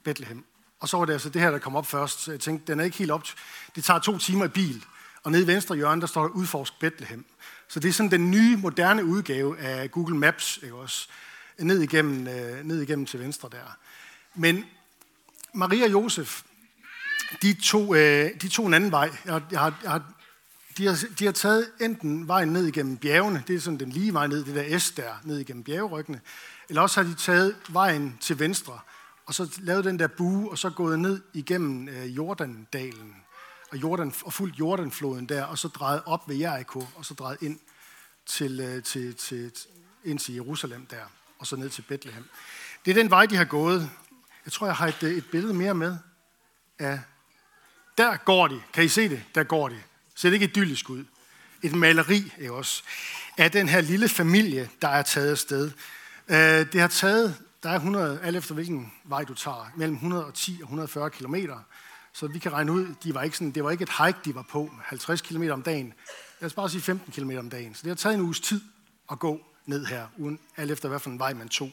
Bethlehem. 0.03 0.45
Og 0.79 0.89
så 0.89 0.97
var 0.97 1.05
det 1.05 1.13
altså 1.13 1.29
det 1.29 1.41
her, 1.41 1.51
der 1.51 1.59
kom 1.59 1.75
op 1.75 1.87
først. 1.87 2.19
Så 2.19 2.31
jeg 2.31 2.39
tænkte, 2.39 2.71
den 2.71 2.79
er 2.79 2.83
ikke 2.83 2.97
helt 2.97 3.11
op. 3.11 3.23
Det 3.75 3.83
tager 3.83 3.99
to 3.99 4.17
timer 4.17 4.45
i 4.45 4.47
bil. 4.47 4.85
Og 5.23 5.31
nede 5.31 5.43
i 5.43 5.47
venstre 5.47 5.75
hjørne, 5.75 6.01
der 6.01 6.07
står 6.07 6.21
der 6.21 6.29
udforsk 6.29 6.79
Bethlehem. 6.79 7.25
Så 7.67 7.79
det 7.79 7.89
er 7.89 7.93
sådan 7.93 8.11
den 8.11 8.31
nye, 8.31 8.57
moderne 8.57 9.05
udgave 9.05 9.59
af 9.59 9.91
Google 9.91 10.17
Maps, 10.17 10.59
ikke 10.63 10.75
også? 10.75 11.07
Ned 11.59 11.81
igennem, 11.81 12.27
øh, 12.27 12.65
ned 12.65 12.81
igennem 12.81 13.05
til 13.05 13.19
venstre 13.19 13.49
der. 13.51 13.77
Men 14.35 14.65
Maria 15.53 15.83
og 15.85 15.91
Josef, 15.91 16.41
de 17.41 17.53
tog, 17.53 17.97
øh, 17.97 18.41
de 18.41 18.49
tog 18.49 18.67
en 18.67 18.73
anden 18.73 18.91
vej. 18.91 19.09
Jeg, 19.25 19.41
jeg 19.51 19.59
har, 19.59 19.79
jeg 19.83 19.91
har, 19.91 20.03
de, 20.77 20.87
har, 20.87 20.99
de 21.19 21.25
har 21.25 21.31
taget 21.31 21.71
enten 21.81 22.27
vejen 22.27 22.49
ned 22.49 22.67
igennem 22.67 22.97
bjergene, 22.97 23.43
det 23.47 23.55
er 23.55 23.59
sådan 23.59 23.79
den 23.79 23.89
lige 23.89 24.13
vej 24.13 24.27
ned, 24.27 24.45
det 24.45 24.55
der 24.55 24.79
S 24.79 24.91
der, 24.91 25.13
ned 25.23 25.39
igennem 25.39 25.63
bjergeryggene, 25.63 26.21
eller 26.69 26.81
også 26.81 27.01
har 27.01 27.09
de 27.09 27.15
taget 27.15 27.55
vejen 27.69 28.17
til 28.21 28.39
venstre, 28.39 28.79
og 29.25 29.33
så 29.33 29.57
lavet 29.57 29.85
den 29.85 29.99
der 29.99 30.07
bue, 30.07 30.51
og 30.51 30.57
så 30.57 30.69
gået 30.69 30.99
ned 30.99 31.21
igennem 31.33 31.87
øh, 31.87 32.15
Jordandalen, 32.15 33.15
og, 33.71 33.77
Jordan, 33.77 34.13
og 34.25 34.33
fuldt 34.33 34.59
Jordanfloden 34.59 35.29
der, 35.29 35.43
og 35.43 35.57
så 35.57 35.67
drejet 35.67 36.01
op 36.05 36.29
ved 36.29 36.35
Jericho, 36.35 36.87
og 36.95 37.05
så 37.05 37.13
drejet 37.13 37.41
ind 37.41 37.59
til, 38.25 38.59
øh, 38.59 38.83
til, 38.83 39.15
til, 39.15 39.51
ind 40.03 40.19
til 40.19 40.33
Jerusalem 40.33 40.85
der, 40.85 41.03
og 41.39 41.47
så 41.47 41.55
ned 41.55 41.69
til 41.69 41.81
Bethlehem. 41.81 42.25
Det 42.85 42.91
er 42.91 42.95
den 42.95 43.09
vej, 43.09 43.25
de 43.25 43.35
har 43.35 43.45
gået. 43.45 43.89
Jeg 44.45 44.53
tror, 44.53 44.67
jeg 44.67 44.75
har 44.75 44.87
et, 44.87 45.03
øh, 45.03 45.11
et 45.11 45.25
billede 45.31 45.53
mere 45.53 45.73
med 45.73 45.97
af... 46.79 46.99
Der 47.97 48.17
går 48.17 48.47
de. 48.47 48.61
Kan 48.73 48.83
I 48.83 48.87
se 48.87 49.09
det? 49.09 49.23
Der 49.35 49.43
går 49.43 49.69
de. 49.69 49.81
Ser 50.15 50.29
det 50.29 50.33
ikke 50.33 50.45
idyllisk 50.45 50.89
ud? 50.89 51.05
Et 51.63 51.75
maleri 51.75 52.33
er 52.39 52.51
også 52.51 52.83
af 53.37 53.51
den 53.51 53.69
her 53.69 53.81
lille 53.81 54.09
familie, 54.09 54.69
der 54.81 54.87
er 54.87 55.01
taget 55.01 55.31
afsted. 55.31 55.71
Øh, 56.27 56.37
det 56.73 56.81
har 56.81 56.87
taget, 56.87 57.35
der 57.63 57.69
er 57.69 57.75
100, 57.75 58.19
alt 58.23 58.37
efter 58.37 58.53
hvilken 58.53 58.93
vej 59.03 59.23
du 59.23 59.33
tager, 59.33 59.71
mellem 59.75 59.95
110 59.95 60.57
og 60.61 60.63
140 60.63 61.09
kilometer. 61.09 61.59
Så 62.13 62.27
vi 62.27 62.39
kan 62.39 62.53
regne 62.53 62.71
ud, 62.71 62.95
de 63.03 63.13
var 63.13 63.23
ikke 63.23 63.37
sådan, 63.37 63.51
det 63.51 63.63
var 63.63 63.71
ikke 63.71 63.83
et 63.83 64.05
hike, 64.05 64.19
de 64.25 64.35
var 64.35 64.41
på, 64.41 64.71
50 64.83 65.21
km 65.21 65.43
om 65.51 65.61
dagen. 65.61 65.93
Lad 66.39 66.45
os 66.45 66.53
bare 66.53 66.69
sige 66.69 66.81
15 66.81 67.13
km 67.13 67.37
om 67.37 67.49
dagen. 67.49 67.75
Så 67.75 67.81
det 67.83 67.89
har 67.89 67.95
taget 67.95 68.15
en 68.15 68.21
uges 68.21 68.39
tid 68.39 68.61
at 69.11 69.19
gå 69.19 69.45
ned 69.65 69.85
her, 69.85 70.07
uden 70.17 70.39
alt 70.57 70.71
efter 70.71 70.89
hvad 70.89 70.99
for 70.99 71.09
en 71.09 71.19
vej 71.19 71.33
man 71.33 71.49
tog. 71.49 71.71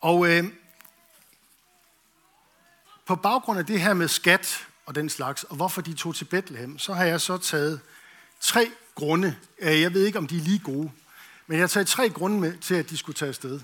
Og 0.00 0.28
øh, 0.30 0.44
på 3.06 3.16
baggrund 3.16 3.58
af 3.58 3.66
det 3.66 3.80
her 3.80 3.94
med 3.94 4.08
skat 4.08 4.66
og 4.86 4.94
den 4.94 5.08
slags, 5.08 5.44
og 5.44 5.56
hvorfor 5.56 5.80
de 5.80 5.94
tog 5.94 6.14
til 6.14 6.24
Bethlehem, 6.24 6.78
så 6.78 6.92
har 6.92 7.04
jeg 7.04 7.20
så 7.20 7.38
taget 7.38 7.80
tre 8.40 8.70
grunde. 8.94 9.36
Øh, 9.58 9.80
jeg 9.80 9.94
ved 9.94 10.06
ikke, 10.06 10.18
om 10.18 10.26
de 10.26 10.36
er 10.36 10.40
lige 10.40 10.58
gode, 10.58 10.90
men 11.46 11.56
jeg 11.56 11.62
har 11.62 11.68
taget 11.68 11.86
tre 11.86 12.08
grunde 12.08 12.40
med 12.40 12.58
til, 12.58 12.74
at 12.74 12.90
de 12.90 12.96
skulle 12.96 13.16
tage 13.16 13.28
afsted. 13.28 13.60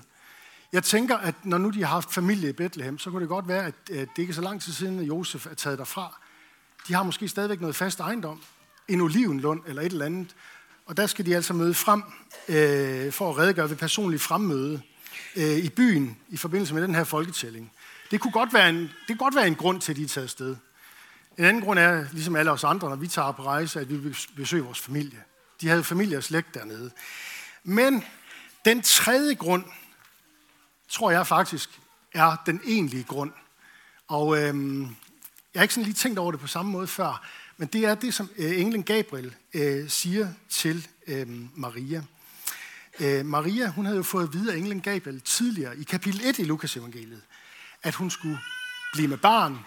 Jeg 0.73 0.83
tænker, 0.83 1.17
at 1.17 1.35
når 1.43 1.57
nu 1.57 1.69
de 1.69 1.79
har 1.79 1.87
haft 1.87 2.13
familie 2.13 2.49
i 2.49 2.53
Bethlehem, 2.53 2.99
så 2.99 3.09
kunne 3.09 3.21
det 3.21 3.29
godt 3.29 3.47
være, 3.47 3.65
at 3.65 3.87
det 3.87 4.17
ikke 4.17 4.31
er 4.31 4.35
så 4.35 4.41
lang 4.41 4.61
tid 4.61 4.73
siden, 4.73 4.99
at 4.99 5.07
Josef 5.07 5.45
er 5.45 5.53
taget 5.53 5.79
derfra. 5.79 6.19
De 6.87 6.93
har 6.93 7.03
måske 7.03 7.27
stadigvæk 7.27 7.61
noget 7.61 7.75
fast 7.75 7.99
ejendom, 7.99 8.41
en 8.87 9.01
olivenlund 9.01 9.61
eller 9.67 9.81
et 9.81 9.91
eller 9.91 10.05
andet, 10.05 10.35
og 10.85 10.97
der 10.97 11.07
skal 11.07 11.25
de 11.25 11.35
altså 11.35 11.53
møde 11.53 11.73
frem 11.73 12.03
øh, 12.49 13.11
for 13.11 13.29
at 13.29 13.37
redegøre 13.37 13.69
ved 13.69 13.75
personlig 13.75 14.21
fremmøde 14.21 14.81
øh, 15.35 15.57
i 15.57 15.69
byen 15.69 16.17
i 16.29 16.37
forbindelse 16.37 16.73
med 16.73 16.83
den 16.83 16.95
her 16.95 17.03
folketælling. 17.03 17.71
Det 18.11 18.19
kunne 18.21 18.31
godt 18.31 18.53
være 18.53 18.69
en, 18.69 18.77
det 18.77 18.91
kunne 19.07 19.17
godt 19.17 19.35
være 19.35 19.47
en 19.47 19.55
grund 19.55 19.81
til, 19.81 19.91
at 19.91 19.95
de 19.95 20.03
er 20.03 20.07
taget 20.07 20.23
afsted. 20.23 20.55
En 21.37 21.45
anden 21.45 21.63
grund 21.63 21.79
er, 21.79 22.05
ligesom 22.11 22.35
alle 22.35 22.51
os 22.51 22.63
andre, 22.63 22.89
når 22.89 22.95
vi 22.95 23.07
tager 23.07 23.31
på 23.31 23.43
rejse, 23.43 23.79
at 23.79 23.89
vi 23.89 23.97
vil 23.97 24.17
besøge 24.35 24.63
vores 24.63 24.79
familie. 24.79 25.23
De 25.61 25.67
havde 25.67 25.83
familie 25.83 26.17
og 26.17 26.23
slægt 26.23 26.53
dernede. 26.53 26.91
Men 27.63 28.03
den 28.65 28.81
tredje 28.81 29.33
grund, 29.33 29.63
tror 30.89 31.11
jeg 31.11 31.27
faktisk, 31.27 31.69
er 32.13 32.35
den 32.45 32.61
egentlige 32.65 33.03
grund. 33.03 33.31
Og 34.07 34.37
øhm, 34.41 34.81
jeg 35.53 35.59
har 35.59 35.61
ikke 35.61 35.73
sådan 35.73 35.85
lige 35.85 35.95
tænkt 35.95 36.19
over 36.19 36.31
det 36.31 36.39
på 36.39 36.47
samme 36.47 36.71
måde 36.71 36.87
før, 36.87 37.27
men 37.57 37.67
det 37.67 37.85
er 37.85 37.95
det, 37.95 38.13
som 38.13 38.29
øh, 38.37 38.59
englen 38.59 38.83
Gabriel 38.83 39.35
øh, 39.53 39.89
siger 39.89 40.27
til 40.49 40.87
øh, 41.07 41.27
Maria. 41.55 42.03
Øh, 42.99 43.25
Maria, 43.25 43.67
hun 43.67 43.85
havde 43.85 43.97
jo 43.97 44.03
fået 44.03 44.27
at 44.27 44.33
vide 44.33 44.53
af 44.53 44.57
englen 44.57 44.81
Gabriel 44.81 45.21
tidligere 45.21 45.77
i 45.77 45.83
kapitel 45.83 46.25
1 46.25 46.39
i 46.39 46.43
Lukas 46.43 46.77
evangeliet, 46.77 47.21
at 47.83 47.95
hun 47.95 48.09
skulle 48.09 48.39
blive 48.93 49.07
med 49.07 49.17
barn, 49.17 49.59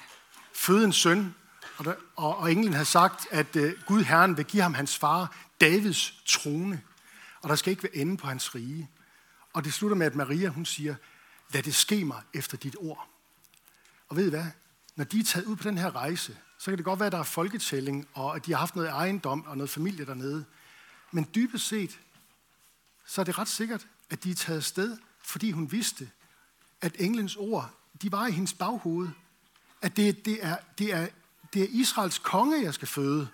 føde 0.54 0.85
en 0.85 0.92
søn, 0.92 1.35
og, 1.76 1.85
der, 1.85 1.95
og, 2.16 2.37
og 2.37 2.52
englen 2.52 2.73
havde 2.73 2.87
sagt, 2.87 3.26
at 3.30 3.56
øh, 3.56 3.75
Gud 3.87 4.02
Herren 4.02 4.37
vil 4.37 4.45
give 4.45 4.62
ham 4.62 4.75
hans 4.75 4.99
far 4.99 5.37
Davids 5.61 6.23
trone, 6.26 6.83
og 7.42 7.49
der 7.49 7.56
skal 7.56 7.71
ikke 7.71 7.83
være 7.83 7.97
ende 7.97 8.16
på 8.16 8.26
hans 8.26 8.54
rige. 8.54 8.90
Og 9.52 9.64
det 9.64 9.73
slutter 9.73 9.97
med, 9.97 10.06
at 10.06 10.14
Maria, 10.14 10.49
hun 10.49 10.64
siger, 10.64 10.95
lad 11.52 11.62
det 11.62 11.75
ske 11.75 12.04
mig 12.04 12.23
efter 12.35 12.56
dit 12.56 12.76
ord. 12.78 13.09
Og 14.09 14.16
ved 14.16 14.26
I 14.26 14.30
hvad? 14.30 14.47
Når 14.97 15.04
de 15.04 15.21
er 15.21 15.25
taget 15.25 15.47
ud 15.47 15.56
på 15.56 15.62
den 15.62 15.78
her 15.78 15.97
rejse, 15.97 16.37
så 16.59 16.71
kan 16.71 16.76
det 16.76 16.85
godt 16.85 17.00
være, 17.00 17.06
at 17.06 17.12
der 17.12 17.18
er 17.18 17.23
folketælling, 17.23 18.09
og 18.14 18.37
at 18.37 18.47
de 18.47 18.52
har 18.52 18.59
haft 18.59 18.76
noget 18.76 18.88
ejendom 18.90 19.45
og 19.47 19.56
noget 19.56 19.71
familie 19.71 20.06
dernede. 20.06 20.45
Men 21.12 21.28
dybest 21.35 21.68
set, 21.68 22.00
så 23.06 23.21
er 23.21 23.25
det 23.25 23.38
ret 23.38 23.49
sikkert, 23.49 23.87
at 24.11 24.25
de 24.25 24.30
er 24.30 24.35
taget 24.35 24.64
sted, 24.64 24.99
fordi 25.23 25.50
hun 25.50 25.73
vidste, 25.73 26.11
at 26.80 26.97
englens 26.99 27.37
ord, 27.37 27.71
de 28.02 28.12
var 28.12 28.26
i 28.26 28.30
hendes 28.30 28.54
baghoved. 28.54 29.09
At 29.83 29.97
det, 29.97 30.25
det, 30.25 30.45
er, 30.45 30.56
det, 30.78 30.95
er, 30.95 31.09
det 31.56 31.64
er 31.64 31.68
Israels 31.70 32.18
konge, 32.18 32.62
jeg 32.62 32.75
skal 32.75 32.88
føde. 32.88 33.28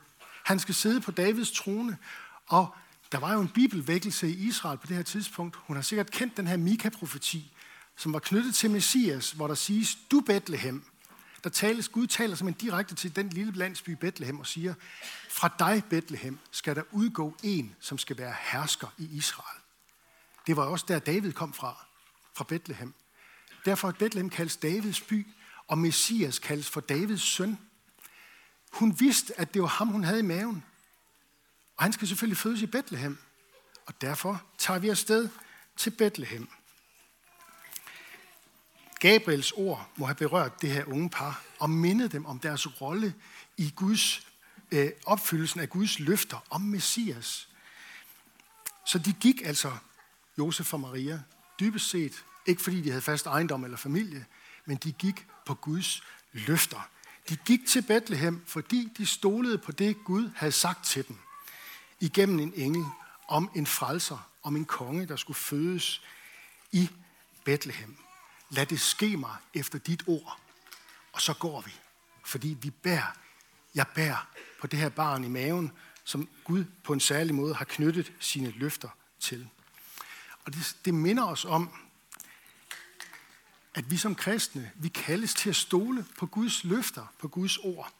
Han 0.44 0.58
skal 0.58 0.74
sidde 0.74 1.00
på 1.00 1.10
Davids 1.10 1.52
trone. 1.52 1.98
Og 2.46 2.74
der 3.12 3.18
var 3.18 3.32
jo 3.32 3.40
en 3.40 3.48
bibelvækkelse 3.48 4.28
i 4.28 4.46
Israel 4.48 4.78
på 4.78 4.86
det 4.86 4.96
her 4.96 5.02
tidspunkt. 5.02 5.56
Hun 5.56 5.76
har 5.76 5.82
sikkert 5.82 6.10
kendt 6.10 6.36
den 6.36 6.46
her 6.46 6.56
Mika-profeti, 6.56 7.52
som 7.96 8.12
var 8.12 8.18
knyttet 8.18 8.54
til 8.54 8.70
Messias, 8.70 9.30
hvor 9.30 9.46
der 9.46 9.54
siges, 9.54 9.98
du 10.10 10.20
Bethlehem, 10.20 10.84
der 11.44 11.50
tales, 11.50 11.88
Gud 11.88 12.06
taler 12.06 12.36
simpelthen 12.36 12.68
direkte 12.68 12.94
til 12.94 13.16
den 13.16 13.28
lille 13.28 13.52
landsby 13.52 13.90
Bethlehem 13.90 14.40
og 14.40 14.46
siger, 14.46 14.74
fra 15.30 15.50
dig, 15.58 15.82
Bethlehem, 15.90 16.38
skal 16.50 16.76
der 16.76 16.82
udgå 16.90 17.36
en, 17.42 17.76
som 17.80 17.98
skal 17.98 18.18
være 18.18 18.34
hersker 18.52 18.88
i 18.98 19.08
Israel. 19.12 19.60
Det 20.46 20.56
var 20.56 20.64
også 20.64 20.84
der, 20.88 20.98
David 20.98 21.32
kom 21.32 21.52
fra, 21.52 21.86
fra 22.34 22.44
Bethlehem. 22.44 22.94
Derfor 23.64 23.88
er 23.88 23.92
Bethlehem 23.92 24.30
kaldes 24.30 24.56
Davids 24.56 25.00
by, 25.00 25.26
og 25.68 25.78
Messias 25.78 26.38
kaldes 26.38 26.70
for 26.70 26.80
Davids 26.80 27.22
søn. 27.22 27.58
Hun 28.72 29.00
vidste, 29.00 29.40
at 29.40 29.54
det 29.54 29.62
var 29.62 29.68
ham, 29.68 29.88
hun 29.88 30.04
havde 30.04 30.18
i 30.18 30.22
maven. 30.22 30.64
Og 31.76 31.84
han 31.84 31.92
skal 31.92 32.08
selvfølgelig 32.08 32.38
fødes 32.38 32.62
i 32.62 32.66
Bethlehem. 32.66 33.18
Og 33.86 34.00
derfor 34.00 34.42
tager 34.58 34.78
vi 34.78 34.88
afsted 34.88 35.28
til 35.76 35.90
Bethlehem. 35.90 36.48
Gabriels 39.00 39.52
ord 39.52 39.90
må 39.96 40.06
have 40.06 40.14
berørt 40.14 40.62
det 40.62 40.70
her 40.70 40.84
unge 40.84 41.10
par 41.10 41.42
og 41.58 41.70
mindet 41.70 42.12
dem 42.12 42.26
om 42.26 42.38
deres 42.38 42.80
rolle 42.80 43.14
i 43.56 43.72
Guds 43.76 44.26
øh, 44.72 44.90
opfyldelsen 45.06 45.60
af 45.60 45.70
Guds 45.70 45.98
løfter 45.98 46.44
om 46.50 46.60
Messias. 46.60 47.48
Så 48.86 48.98
de 48.98 49.12
gik 49.12 49.42
altså, 49.44 49.72
Josef 50.38 50.74
og 50.74 50.80
Maria, 50.80 51.22
dybest 51.60 51.90
set, 51.90 52.24
ikke 52.46 52.62
fordi 52.62 52.80
de 52.80 52.88
havde 52.88 53.02
fast 53.02 53.26
ejendom 53.26 53.64
eller 53.64 53.76
familie, 53.76 54.26
men 54.64 54.76
de 54.76 54.92
gik 54.92 55.26
på 55.46 55.54
Guds 55.54 56.02
løfter. 56.32 56.88
De 57.28 57.36
gik 57.36 57.66
til 57.68 57.82
Bethlehem, 57.82 58.42
fordi 58.46 58.92
de 58.98 59.06
stolede 59.06 59.58
på 59.58 59.72
det, 59.72 60.04
Gud 60.04 60.30
havde 60.36 60.52
sagt 60.52 60.84
til 60.84 61.08
dem 61.08 61.16
igennem 62.00 62.38
en 62.38 62.52
engel 62.56 62.84
om 63.28 63.50
en 63.54 63.66
frelser, 63.66 64.28
om 64.42 64.56
en 64.56 64.64
konge, 64.64 65.06
der 65.06 65.16
skulle 65.16 65.36
fødes 65.36 66.02
i 66.72 66.90
Bethlehem. 67.44 67.96
Lad 68.50 68.66
det 68.66 68.80
ske 68.80 69.16
mig 69.16 69.36
efter 69.54 69.78
dit 69.78 70.02
ord. 70.06 70.40
Og 71.12 71.20
så 71.20 71.34
går 71.34 71.60
vi, 71.60 71.72
fordi 72.24 72.56
vi 72.62 72.70
bærer, 72.70 73.16
jeg 73.74 73.86
bærer 73.94 74.28
på 74.60 74.66
det 74.66 74.78
her 74.78 74.88
barn 74.88 75.24
i 75.24 75.28
maven, 75.28 75.72
som 76.04 76.28
Gud 76.44 76.64
på 76.84 76.92
en 76.92 77.00
særlig 77.00 77.34
måde 77.34 77.54
har 77.54 77.64
knyttet 77.64 78.12
sine 78.20 78.50
løfter 78.50 78.88
til. 79.20 79.48
Og 80.44 80.54
det, 80.54 80.76
det 80.84 80.94
minder 80.94 81.24
os 81.24 81.44
om, 81.44 81.70
at 83.74 83.90
vi 83.90 83.96
som 83.96 84.14
kristne, 84.14 84.70
vi 84.74 84.88
kaldes 84.88 85.34
til 85.34 85.50
at 85.50 85.56
stole 85.56 86.06
på 86.18 86.26
Guds 86.26 86.64
løfter, 86.64 87.06
på 87.18 87.28
Guds 87.28 87.58
ord. 87.58 87.92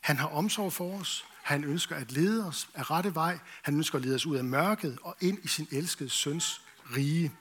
Han 0.00 0.16
har 0.16 0.26
omsorg 0.26 0.72
for 0.72 1.00
os. 1.00 1.24
Han 1.42 1.64
ønsker 1.64 1.96
at 1.96 2.12
lede 2.12 2.46
os 2.46 2.68
af 2.74 2.90
rette 2.90 3.14
vej. 3.14 3.38
Han 3.62 3.76
ønsker 3.76 3.98
at 3.98 4.04
lede 4.04 4.14
os 4.14 4.26
ud 4.26 4.36
af 4.36 4.44
mørket 4.44 4.98
og 5.02 5.16
ind 5.20 5.38
i 5.42 5.48
sin 5.48 5.68
elskede 5.70 6.10
søns 6.10 6.60
rige. 6.96 7.32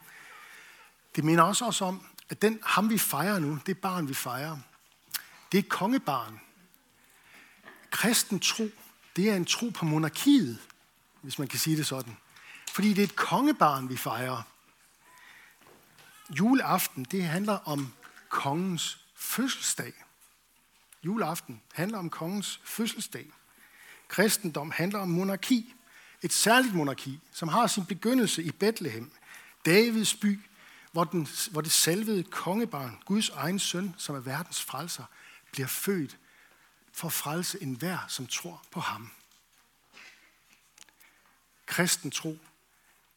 Det 1.15 1.23
minder 1.23 1.43
også 1.43 1.65
os 1.65 1.81
om, 1.81 2.07
at 2.29 2.41
den 2.41 2.59
ham 2.63 2.89
vi 2.89 2.97
fejrer 2.97 3.39
nu, 3.39 3.59
det 3.65 3.77
barn 3.77 4.09
vi 4.09 4.13
fejrer, 4.13 4.57
det 5.51 5.57
er 5.57 5.63
et 5.63 5.69
kongebarn. 5.69 6.39
Kristen 7.89 8.39
tro, 8.39 8.69
det 9.15 9.29
er 9.29 9.35
en 9.35 9.45
tro 9.45 9.69
på 9.69 9.85
monarkiet, 9.85 10.59
hvis 11.21 11.39
man 11.39 11.47
kan 11.47 11.59
sige 11.59 11.77
det 11.77 11.85
sådan. 11.85 12.17
Fordi 12.71 12.89
det 12.89 12.99
er 12.99 13.03
et 13.03 13.15
kongebarn, 13.15 13.89
vi 13.89 13.97
fejrer. 13.97 14.41
Juleaften, 16.29 17.03
det 17.03 17.23
handler 17.23 17.53
om 17.53 17.93
kongens 18.29 19.05
fødselsdag. 19.15 19.93
Juleaften 21.05 21.61
handler 21.73 21.97
om 21.97 22.09
kongens 22.09 22.61
fødselsdag. 22.63 23.31
Kristendom 24.07 24.71
handler 24.71 24.99
om 24.99 25.09
monarki. 25.09 25.75
Et 26.21 26.33
særligt 26.33 26.75
monarki, 26.75 27.19
som 27.31 27.47
har 27.47 27.67
sin 27.67 27.85
begyndelse 27.85 28.43
i 28.43 28.51
Bethlehem, 28.51 29.11
Davids 29.65 30.15
by, 30.15 30.39
hvor, 30.91 31.03
den, 31.03 31.27
hvor 31.51 31.61
det 31.61 31.71
salvede 31.71 32.23
kongebarn, 32.23 33.01
Guds 33.05 33.29
egen 33.29 33.59
søn, 33.59 33.95
som 33.97 34.15
er 34.15 34.19
verdens 34.19 34.63
frelser, 34.63 35.03
bliver 35.51 35.67
født 35.67 36.17
for 36.91 37.07
at 37.07 37.13
frelse 37.13 37.61
enhver, 37.61 37.97
som 38.07 38.27
tror 38.27 38.63
på 38.71 38.79
ham. 38.79 39.09
Kristen 41.65 42.11
tro, 42.11 42.37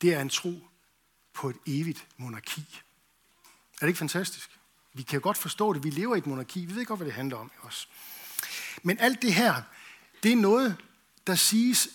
det 0.01 0.15
er 0.15 0.21
en 0.21 0.29
tro 0.29 0.69
på 1.33 1.49
et 1.49 1.57
evigt 1.67 2.07
monarki. 2.17 2.83
Er 3.81 3.87
det 3.87 3.89
ikke 3.89 3.99
fantastisk? 3.99 4.51
Vi 4.95 5.03
kan 5.03 5.19
jo 5.19 5.23
godt 5.23 5.39
forstå 5.39 5.73
det. 5.73 5.85
Vi 5.85 5.91
lever 5.91 6.15
i 6.15 6.19
et 6.19 6.27
monarki. 6.27 6.65
Vi 6.65 6.75
ved 6.75 6.85
godt, 6.85 6.99
hvad 6.99 7.07
det 7.07 7.15
handler 7.15 7.37
om 7.37 7.51
også. 7.61 7.87
Men 8.83 8.99
alt 8.99 9.23
det 9.23 9.35
her, 9.35 9.63
det 10.23 10.33
er 10.33 10.37
noget, 10.37 10.77
der 11.27 11.35
siges 11.35 11.89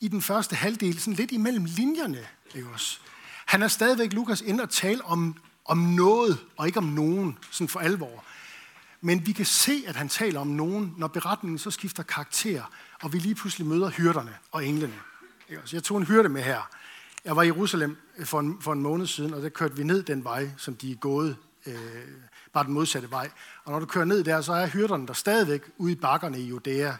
i 0.00 0.08
den 0.08 0.22
første 0.22 0.56
halvdel, 0.56 1.00
sådan 1.00 1.14
lidt 1.14 1.32
imellem 1.32 1.64
linjerne. 1.64 2.26
Ikke 2.54 2.68
også? 2.68 2.98
Han 3.46 3.62
er 3.62 3.68
stadigvæk, 3.68 4.12
Lukas, 4.12 4.40
ind 4.40 4.60
og 4.60 4.70
tale 4.70 5.04
om, 5.04 5.36
om 5.64 5.78
noget, 5.78 6.38
og 6.56 6.66
ikke 6.66 6.78
om 6.78 6.84
nogen, 6.84 7.38
sådan 7.50 7.68
for 7.68 7.80
alvor. 7.80 8.24
Men 9.00 9.26
vi 9.26 9.32
kan 9.32 9.46
se, 9.46 9.84
at 9.86 9.96
han 9.96 10.08
taler 10.08 10.40
om 10.40 10.46
nogen, 10.46 10.94
når 10.96 11.08
beretningen 11.08 11.58
så 11.58 11.70
skifter 11.70 12.02
karakter, 12.02 12.72
og 13.02 13.12
vi 13.12 13.18
lige 13.18 13.34
pludselig 13.34 13.66
møder 13.66 13.90
hyrderne 13.90 14.36
og 14.52 14.66
englene. 14.66 15.00
Jeg 15.72 15.82
tog 15.82 15.98
en 15.98 16.06
hyrde 16.06 16.28
med 16.28 16.42
her. 16.42 16.70
Jeg 17.24 17.36
var 17.36 17.42
i 17.42 17.46
Jerusalem 17.46 17.96
øh, 18.18 18.26
for 18.26 18.40
en, 18.40 18.56
for 18.60 18.72
en 18.72 18.82
måned 18.82 19.06
siden, 19.06 19.34
og 19.34 19.42
der 19.42 19.48
kørte 19.48 19.76
vi 19.76 19.82
ned 19.82 20.02
den 20.02 20.24
vej, 20.24 20.50
som 20.56 20.76
de 20.76 20.92
er 20.92 20.96
gået, 20.96 21.36
øh, 21.66 21.74
bare 22.52 22.64
den 22.64 22.72
modsatte 22.72 23.10
vej. 23.10 23.30
Og 23.64 23.72
når 23.72 23.78
du 23.78 23.86
kører 23.86 24.04
ned 24.04 24.24
der, 24.24 24.40
så 24.40 24.52
er 24.52 24.66
hyrderne 24.66 25.06
der 25.06 25.12
stadigvæk 25.12 25.62
ude 25.76 25.92
i 25.92 25.94
bakkerne 25.94 26.38
i 26.38 26.46
Judæa. 26.46 26.92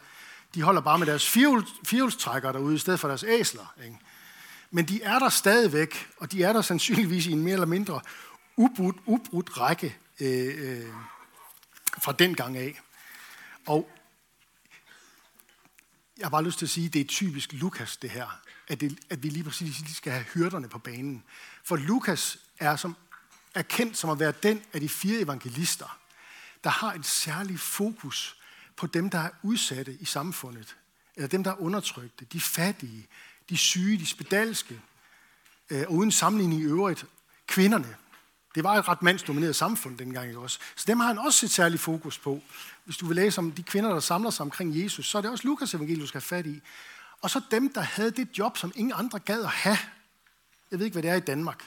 De 0.54 0.62
holder 0.62 0.80
bare 0.80 0.98
med 0.98 1.06
deres 1.06 1.28
firehjulstrækker 1.28 2.52
derude, 2.52 2.74
i 2.74 2.78
stedet 2.78 3.00
for 3.00 3.08
deres 3.08 3.24
æsler. 3.28 3.74
Ikke? 3.84 3.98
Men 4.70 4.84
de 4.84 5.02
er 5.02 5.18
der 5.18 5.28
stadigvæk, 5.28 6.08
og 6.16 6.32
de 6.32 6.42
er 6.42 6.52
der 6.52 6.62
sandsynligvis 6.62 7.26
i 7.26 7.32
en 7.32 7.42
mere 7.42 7.52
eller 7.52 7.66
mindre 7.66 8.00
ubrudt, 8.56 8.96
ubrudt 9.06 9.60
række 9.60 9.96
øh, 10.20 10.54
øh, 10.58 10.86
fra 12.02 12.12
den 12.12 12.34
gang 12.34 12.56
af. 12.56 12.80
Og 13.66 13.90
jeg 16.18 16.24
har 16.24 16.30
bare 16.30 16.44
lyst 16.44 16.58
til 16.58 16.66
at 16.66 16.70
sige, 16.70 16.86
at 16.86 16.92
det 16.92 17.00
er 17.00 17.04
typisk 17.04 17.52
Lukas, 17.52 17.96
det 17.96 18.10
her, 18.10 18.40
at, 18.68 18.80
det, 18.80 18.98
at 19.10 19.22
vi 19.22 19.28
lige 19.28 19.44
præcis 19.44 19.80
lige 19.80 19.94
skal 19.94 20.12
have 20.12 20.24
hyrderne 20.34 20.68
på 20.68 20.78
banen. 20.78 21.22
For 21.64 21.76
Lukas 21.76 22.38
er, 22.58 22.76
som, 22.76 22.96
er 23.54 23.62
kendt 23.62 23.96
som 23.96 24.10
at 24.10 24.18
være 24.18 24.32
den 24.42 24.62
af 24.72 24.80
de 24.80 24.88
fire 24.88 25.20
evangelister, 25.20 25.98
der 26.64 26.70
har 26.70 26.92
et 26.92 27.06
særligt 27.06 27.60
fokus 27.60 28.36
på 28.76 28.86
dem, 28.86 29.10
der 29.10 29.18
er 29.18 29.30
udsatte 29.42 29.96
i 30.00 30.04
samfundet, 30.04 30.76
eller 31.16 31.28
dem, 31.28 31.44
der 31.44 31.50
er 31.50 31.60
undertrykte, 31.60 32.24
de 32.24 32.40
fattige, 32.40 33.06
de 33.50 33.56
syge, 33.56 33.98
de 33.98 34.06
spedalske, 34.06 34.80
øh, 35.70 35.84
og 35.86 35.92
uden 35.92 36.12
sammenligning 36.12 36.62
i 36.62 36.64
øvrigt, 36.64 37.06
kvinderne. 37.46 37.96
Det 38.54 38.64
var 38.64 38.74
et 38.74 38.88
ret 38.88 39.02
mandsdomineret 39.02 39.56
samfund 39.56 39.98
dengang 39.98 40.38
også. 40.38 40.58
Så 40.76 40.84
dem 40.86 41.00
har 41.00 41.06
han 41.06 41.18
også 41.18 41.46
et 41.46 41.50
særligt 41.50 41.82
fokus 41.82 42.18
på. 42.18 42.42
Hvis 42.84 42.96
du 42.96 43.06
vil 43.06 43.16
læse 43.16 43.38
om 43.38 43.52
de 43.52 43.62
kvinder, 43.62 43.90
der 43.90 44.00
samler 44.00 44.30
sig 44.30 44.42
omkring 44.42 44.82
Jesus, 44.82 45.06
så 45.06 45.18
er 45.18 45.22
det 45.22 45.30
også 45.30 45.48
Lukas 45.48 45.74
evangeliet, 45.74 46.02
du 46.02 46.06
skal 46.06 46.20
have 46.20 46.26
fat 46.26 46.46
i. 46.46 46.60
Og 47.20 47.30
så 47.30 47.40
dem, 47.50 47.72
der 47.72 47.80
havde 47.80 48.10
det 48.10 48.38
job, 48.38 48.56
som 48.56 48.72
ingen 48.76 48.92
andre 48.96 49.18
gad 49.18 49.42
at 49.42 49.50
have. 49.50 49.78
Jeg 50.70 50.78
ved 50.78 50.86
ikke, 50.86 50.94
hvad 50.94 51.02
det 51.02 51.10
er 51.10 51.14
i 51.14 51.20
Danmark. 51.20 51.64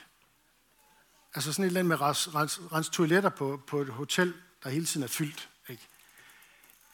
Altså 1.36 1.54
sådan 1.54 1.64
et 1.64 1.68
eller 1.68 1.80
andet 1.80 1.90
med 1.90 2.02
rens, 2.02 2.36
rens, 2.36 2.62
rens 2.72 2.90
toiletter 2.90 3.30
på, 3.30 3.62
på 3.68 3.82
et 3.82 3.88
hotel, 3.88 4.34
der 4.64 4.70
hele 4.70 4.86
tiden 4.86 5.04
er 5.04 5.08
fyldt. 5.08 5.50
Ikke? 5.70 5.88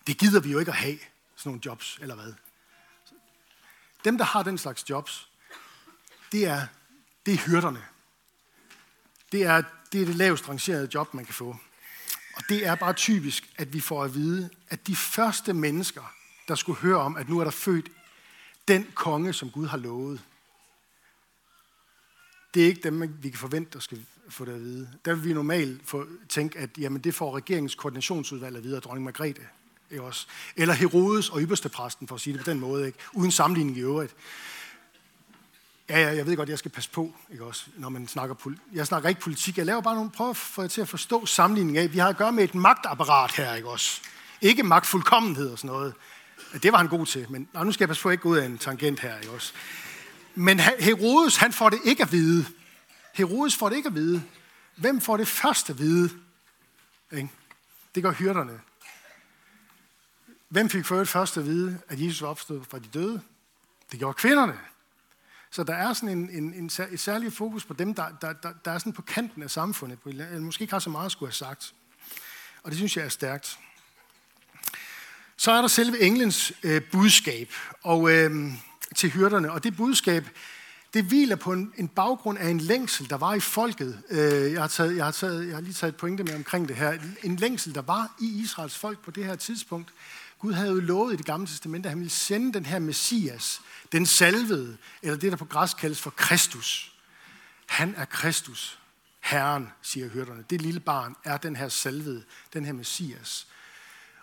Det 0.07 0.17
gider 0.17 0.39
vi 0.39 0.51
jo 0.51 0.59
ikke 0.59 0.71
at 0.71 0.77
have, 0.77 0.99
sådan 1.35 1.49
nogle 1.49 1.61
jobs, 1.65 1.97
eller 2.01 2.15
hvad? 2.15 2.33
Dem, 4.05 4.17
der 4.17 4.25
har 4.25 4.43
den 4.43 4.57
slags 4.57 4.89
jobs, 4.89 5.29
det 6.31 6.45
er, 6.45 6.67
det 7.25 7.33
er 7.33 7.37
hyrderne. 7.37 7.85
Det 9.31 9.43
er, 9.43 9.61
det 9.91 10.01
er 10.01 10.05
det 10.05 10.15
lavest 10.15 10.49
rangerede 10.49 10.89
job, 10.93 11.13
man 11.13 11.25
kan 11.25 11.33
få. 11.33 11.55
Og 12.35 12.43
det 12.49 12.65
er 12.65 12.75
bare 12.75 12.93
typisk, 12.93 13.49
at 13.57 13.73
vi 13.73 13.79
får 13.79 14.03
at 14.03 14.15
vide, 14.15 14.49
at 14.69 14.87
de 14.87 14.95
første 14.95 15.53
mennesker, 15.53 16.13
der 16.47 16.55
skulle 16.55 16.79
høre 16.79 16.97
om, 16.97 17.15
at 17.15 17.29
nu 17.29 17.39
er 17.39 17.43
der 17.43 17.51
født 17.51 17.91
den 18.67 18.87
konge, 18.95 19.33
som 19.33 19.49
Gud 19.49 19.67
har 19.67 19.77
lovet, 19.77 20.21
det 22.53 22.63
er 22.63 22.67
ikke 22.67 22.83
dem, 22.83 23.23
vi 23.23 23.29
kan 23.29 23.39
forvente, 23.39 23.71
der 23.73 23.79
skal 23.79 24.05
få 24.29 24.45
det 24.45 24.51
at 24.51 24.61
vide. 24.61 24.89
Der 25.05 25.13
vil 25.13 25.23
vi 25.23 25.33
normalt 25.33 25.81
få, 25.85 26.07
tænke, 26.29 26.59
at 26.59 26.69
jamen, 26.77 27.01
det 27.01 27.15
får 27.15 27.35
regeringens 27.35 27.75
koordinationsudvalg 27.75 28.57
at 28.57 28.63
vide 28.63 28.75
af 28.75 28.81
dronning 28.81 29.05
Margrethe. 29.05 29.43
Ikke 29.91 30.03
også? 30.03 30.27
Eller 30.55 30.73
Herodes 30.73 31.29
og 31.29 31.41
ypperste 31.41 31.69
præsten, 31.69 32.07
for 32.07 32.15
at 32.15 32.21
sige 32.21 32.33
det 32.33 32.45
på 32.45 32.51
den 32.51 32.59
måde, 32.59 32.87
ikke? 32.87 32.99
uden 33.13 33.31
sammenligning 33.31 33.77
i 33.77 33.81
øvrigt. 33.81 34.15
Ja, 35.89 35.99
ja, 35.99 36.15
jeg 36.15 36.25
ved 36.25 36.37
godt, 36.37 36.49
jeg 36.49 36.59
skal 36.59 36.71
passe 36.71 36.89
på, 36.89 37.15
ikke 37.31 37.45
også, 37.45 37.65
når 37.75 37.89
man 37.89 38.07
snakker 38.07 38.35
politik. 38.35 38.65
Jeg 38.73 38.87
snakker 38.87 39.09
ikke 39.09 39.21
politik. 39.21 39.57
Jeg 39.57 39.65
laver 39.65 39.81
bare 39.81 39.95
nogle 39.95 40.09
prøver 40.09 40.33
for 40.33 40.61
jer 40.61 40.69
til 40.69 40.81
at 40.81 40.87
forstå 40.87 41.25
sammenligningen 41.25 41.83
af. 41.83 41.93
Vi 41.93 41.97
har 41.97 42.09
at 42.09 42.17
gøre 42.17 42.31
med 42.31 42.43
et 42.43 42.55
magtapparat 42.55 43.31
her, 43.31 43.53
ikke 43.53 43.69
også? 43.69 44.01
Ikke 44.41 44.63
magtfuldkommenhed 44.63 45.51
og 45.51 45.57
sådan 45.57 45.67
noget. 45.67 45.93
Det 46.63 46.71
var 46.71 46.77
han 46.77 46.87
god 46.87 47.05
til, 47.05 47.31
men 47.31 47.49
nu 47.63 47.71
skal 47.71 47.83
jeg 47.83 47.89
passe 47.89 48.03
på 48.03 48.09
at 48.09 48.13
ikke 48.13 48.21
gå 48.21 48.29
ud 48.29 48.37
af 48.37 48.45
en 48.45 48.57
tangent 48.57 48.99
her, 48.99 49.17
ikke 49.17 49.31
også? 49.31 49.53
Men 50.35 50.59
Herodes, 50.59 51.37
han 51.37 51.53
får 51.53 51.69
det 51.69 51.79
ikke 51.85 52.03
at 52.03 52.11
vide. 52.11 52.45
Herodes 53.13 53.55
får 53.55 53.69
det 53.69 53.75
ikke 53.75 53.87
at 53.87 53.95
vide. 53.95 54.23
Hvem 54.75 55.01
får 55.01 55.17
det 55.17 55.27
først 55.27 55.69
at 55.69 55.79
vide? 55.79 56.09
Ikke? 57.11 57.29
Det 57.95 58.03
gør 58.03 58.11
hyrderne. 58.11 58.59
Hvem 60.49 60.69
fik 60.69 60.85
først 60.85 61.37
at 61.37 61.45
vide, 61.45 61.79
at 61.87 62.01
Jesus 62.01 62.21
var 62.21 62.27
opstået 62.27 62.67
fra 62.69 62.79
de 62.79 62.87
døde? 62.93 63.21
Det 63.91 63.99
gjorde 63.99 64.13
kvinderne. 64.13 64.59
Så 65.51 65.63
der 65.63 65.73
er 65.73 65.93
sådan 65.93 66.17
en, 66.17 66.29
en, 66.29 66.53
en, 66.53 66.71
et 66.91 66.99
særligt 66.99 67.35
fokus 67.35 67.65
på 67.65 67.73
dem, 67.73 67.93
der, 67.93 68.05
der, 68.21 68.33
der, 68.33 68.53
der 68.65 68.71
er 68.71 68.77
sådan 68.77 68.93
på 68.93 69.01
kanten 69.01 69.43
af 69.43 69.51
samfundet, 69.51 69.99
eller 70.05 70.39
måske 70.39 70.61
ikke 70.61 70.73
har 70.73 70.79
så 70.79 70.89
meget 70.89 71.05
at 71.05 71.11
skulle 71.11 71.29
have 71.29 71.33
sagt. 71.33 71.73
Og 72.63 72.71
det 72.71 72.77
synes 72.77 72.97
jeg 72.97 73.05
er 73.05 73.09
stærkt. 73.09 73.59
Så 75.37 75.51
er 75.51 75.61
der 75.61 75.67
selve 75.67 75.99
englens 75.99 76.53
øh, 76.63 76.81
budskab 76.91 77.51
og, 77.83 78.11
øh, 78.11 78.51
til 78.95 79.09
hyrderne, 79.09 79.51
og 79.51 79.63
det 79.63 79.77
budskab, 79.77 80.29
det 80.93 81.03
hviler 81.03 81.35
på 81.35 81.53
en, 81.53 81.73
en 81.77 81.87
baggrund 81.87 82.37
af 82.37 82.49
en 82.49 82.59
længsel, 82.59 83.09
der 83.09 83.17
var 83.17 83.33
i 83.33 83.39
folket. 83.39 84.01
Øh, 84.09 84.51
jeg, 84.51 84.61
har 84.61 84.67
taget, 84.67 84.95
jeg, 84.95 85.05
har 85.05 85.11
taget, 85.11 85.47
jeg 85.47 85.55
har 85.55 85.61
lige 85.61 85.73
taget 85.73 85.93
et 85.93 85.97
pointe 85.97 86.23
med 86.23 86.35
omkring 86.35 86.67
det 86.67 86.75
her. 86.75 86.97
En 87.23 87.35
længsel, 87.35 87.75
der 87.75 87.81
var 87.81 88.15
i 88.21 88.41
Israels 88.41 88.77
folk 88.77 88.99
på 88.99 89.11
det 89.11 89.25
her 89.25 89.35
tidspunkt. 89.35 89.93
Gud 90.39 90.53
havde 90.53 90.69
jo 90.69 90.79
lovet 90.79 91.13
i 91.13 91.15
det 91.15 91.25
gamle 91.25 91.47
testament, 91.47 91.85
at 91.85 91.89
han 91.89 91.99
ville 91.99 92.11
sende 92.11 92.53
den 92.53 92.65
her 92.65 92.79
Messias, 92.79 93.61
den 93.91 94.05
salvede, 94.05 94.77
eller 95.01 95.17
det, 95.17 95.31
der 95.31 95.37
på 95.37 95.45
græsk 95.45 95.77
kaldes 95.77 96.01
for 96.01 96.09
Kristus. 96.09 96.95
Han 97.65 97.95
er 97.95 98.05
Kristus. 98.05 98.79
Herren, 99.19 99.69
siger 99.81 100.09
hørterne. 100.09 100.45
Det 100.49 100.61
lille 100.61 100.79
barn 100.79 101.15
er 101.23 101.37
den 101.37 101.55
her 101.55 101.69
salvede, 101.69 102.23
den 102.53 102.65
her 102.65 102.73
Messias. 102.73 103.47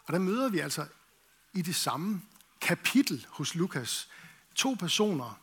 Og 0.05 0.13
der 0.13 0.19
møder 0.19 0.49
vi 0.49 0.59
altså 0.59 0.87
i 1.53 1.63
det 1.63 1.77
samme 1.77 2.23
kapitel 2.61 3.27
hos 3.29 3.55
Lukas 3.55 4.09
to 4.55 4.75
personer, 4.75 5.41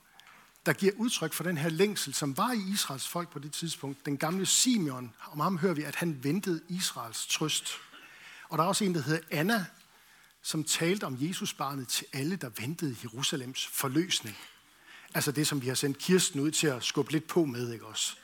der 0.65 0.73
giver 0.73 0.91
udtryk 0.97 1.33
for 1.33 1.43
den 1.43 1.57
her 1.57 1.69
længsel, 1.69 2.13
som 2.13 2.37
var 2.37 2.51
i 2.51 2.71
Israels 2.73 3.07
folk 3.07 3.29
på 3.29 3.39
det 3.39 3.51
tidspunkt. 3.51 4.05
Den 4.05 4.17
gamle 4.17 4.45
Simeon, 4.45 5.13
om 5.31 5.39
ham 5.39 5.57
hører 5.57 5.73
vi, 5.73 5.83
at 5.83 5.95
han 5.95 6.23
ventede 6.23 6.61
Israels 6.69 7.27
trøst. 7.27 7.67
Og 8.49 8.57
der 8.57 8.63
er 8.63 8.67
også 8.67 8.85
en, 8.85 8.95
der 8.95 9.01
hedder 9.01 9.21
Anna, 9.31 9.65
som 10.41 10.63
talte 10.63 11.03
om 11.03 11.17
Jesus 11.19 11.53
barnet 11.53 11.87
til 11.87 12.05
alle, 12.13 12.35
der 12.35 12.49
ventede 12.57 12.95
Jerusalems 13.03 13.67
forløsning. 13.67 14.37
Altså 15.13 15.31
det, 15.31 15.47
som 15.47 15.61
vi 15.61 15.67
har 15.67 15.75
sendt 15.75 15.97
Kirsten 15.97 16.39
ud 16.39 16.51
til 16.51 16.67
at 16.67 16.83
skubbe 16.83 17.11
lidt 17.11 17.27
på 17.27 17.45
med, 17.45 17.73
ikke 17.73 17.85
også? 17.85 18.15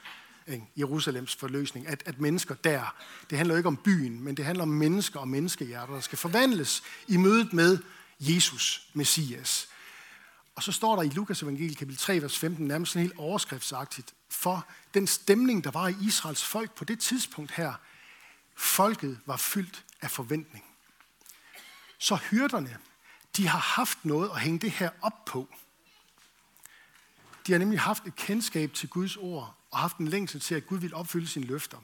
Jerusalems 0.78 1.36
forløsning. 1.36 1.88
At, 1.88 2.04
at 2.06 2.20
mennesker 2.20 2.56
der, 2.56 2.96
det 3.30 3.38
handler 3.38 3.58
ikke 3.58 3.68
om 3.68 3.78
byen, 3.78 4.24
men 4.24 4.38
det 4.38 4.46
handler 4.46 4.62
om 4.62 4.70
mennesker 4.70 5.20
og 5.20 5.28
menneskehjerter, 5.28 5.94
der 5.94 6.02
skal 6.02 6.18
forvandles 6.18 6.84
i 7.08 7.18
mødet 7.18 7.54
med 7.54 7.78
Jesus, 8.20 8.90
Messias. 8.94 9.68
Og 10.56 10.64
så 10.64 10.72
står 10.72 10.96
der 10.96 11.04
i 11.04 11.10
Lukas 11.10 11.44
evangeliet 11.44 11.78
kapitel 11.78 12.00
3, 12.00 12.22
vers 12.22 12.38
15, 12.38 12.68
nærmest 12.68 12.92
sådan 12.92 13.08
helt 13.08 13.20
overskriftsagtigt, 13.20 14.14
for 14.30 14.68
den 14.94 15.08
stemning, 15.08 15.64
der 15.64 15.72
var 15.72 15.88
i 15.88 15.96
Israels 16.02 16.44
folk 16.44 16.76
på 16.76 16.86
det 16.86 17.00
tidspunkt 17.00 17.52
her, 17.52 17.74
folket 18.56 19.20
var 19.26 19.38
fyldt 19.38 19.86
af 20.02 20.12
forventning. 20.12 20.67
Så 21.98 22.16
hyrderne, 22.16 22.78
de 23.38 23.48
har 23.48 23.60
haft 23.60 24.06
noget 24.06 24.30
at 24.30 24.40
hænge 24.40 24.60
det 24.60 24.72
her 24.72 24.90
op 25.02 25.26
på. 25.26 25.48
De 27.48 27.52
har 27.52 27.60
nemlig 27.60 27.80
haft 27.80 28.06
et 28.06 28.16
kendskab 28.16 28.74
til 28.74 28.90
Guds 28.90 29.18
ord, 29.18 29.56
og 29.72 29.78
haft 29.78 29.98
en 29.98 30.08
længsel 30.08 30.42
til, 30.42 30.56
at 30.56 30.68
Gud 30.68 30.78
vil 30.78 30.94
opfylde 30.94 31.28
sine 31.28 31.46
løfter. 31.46 31.78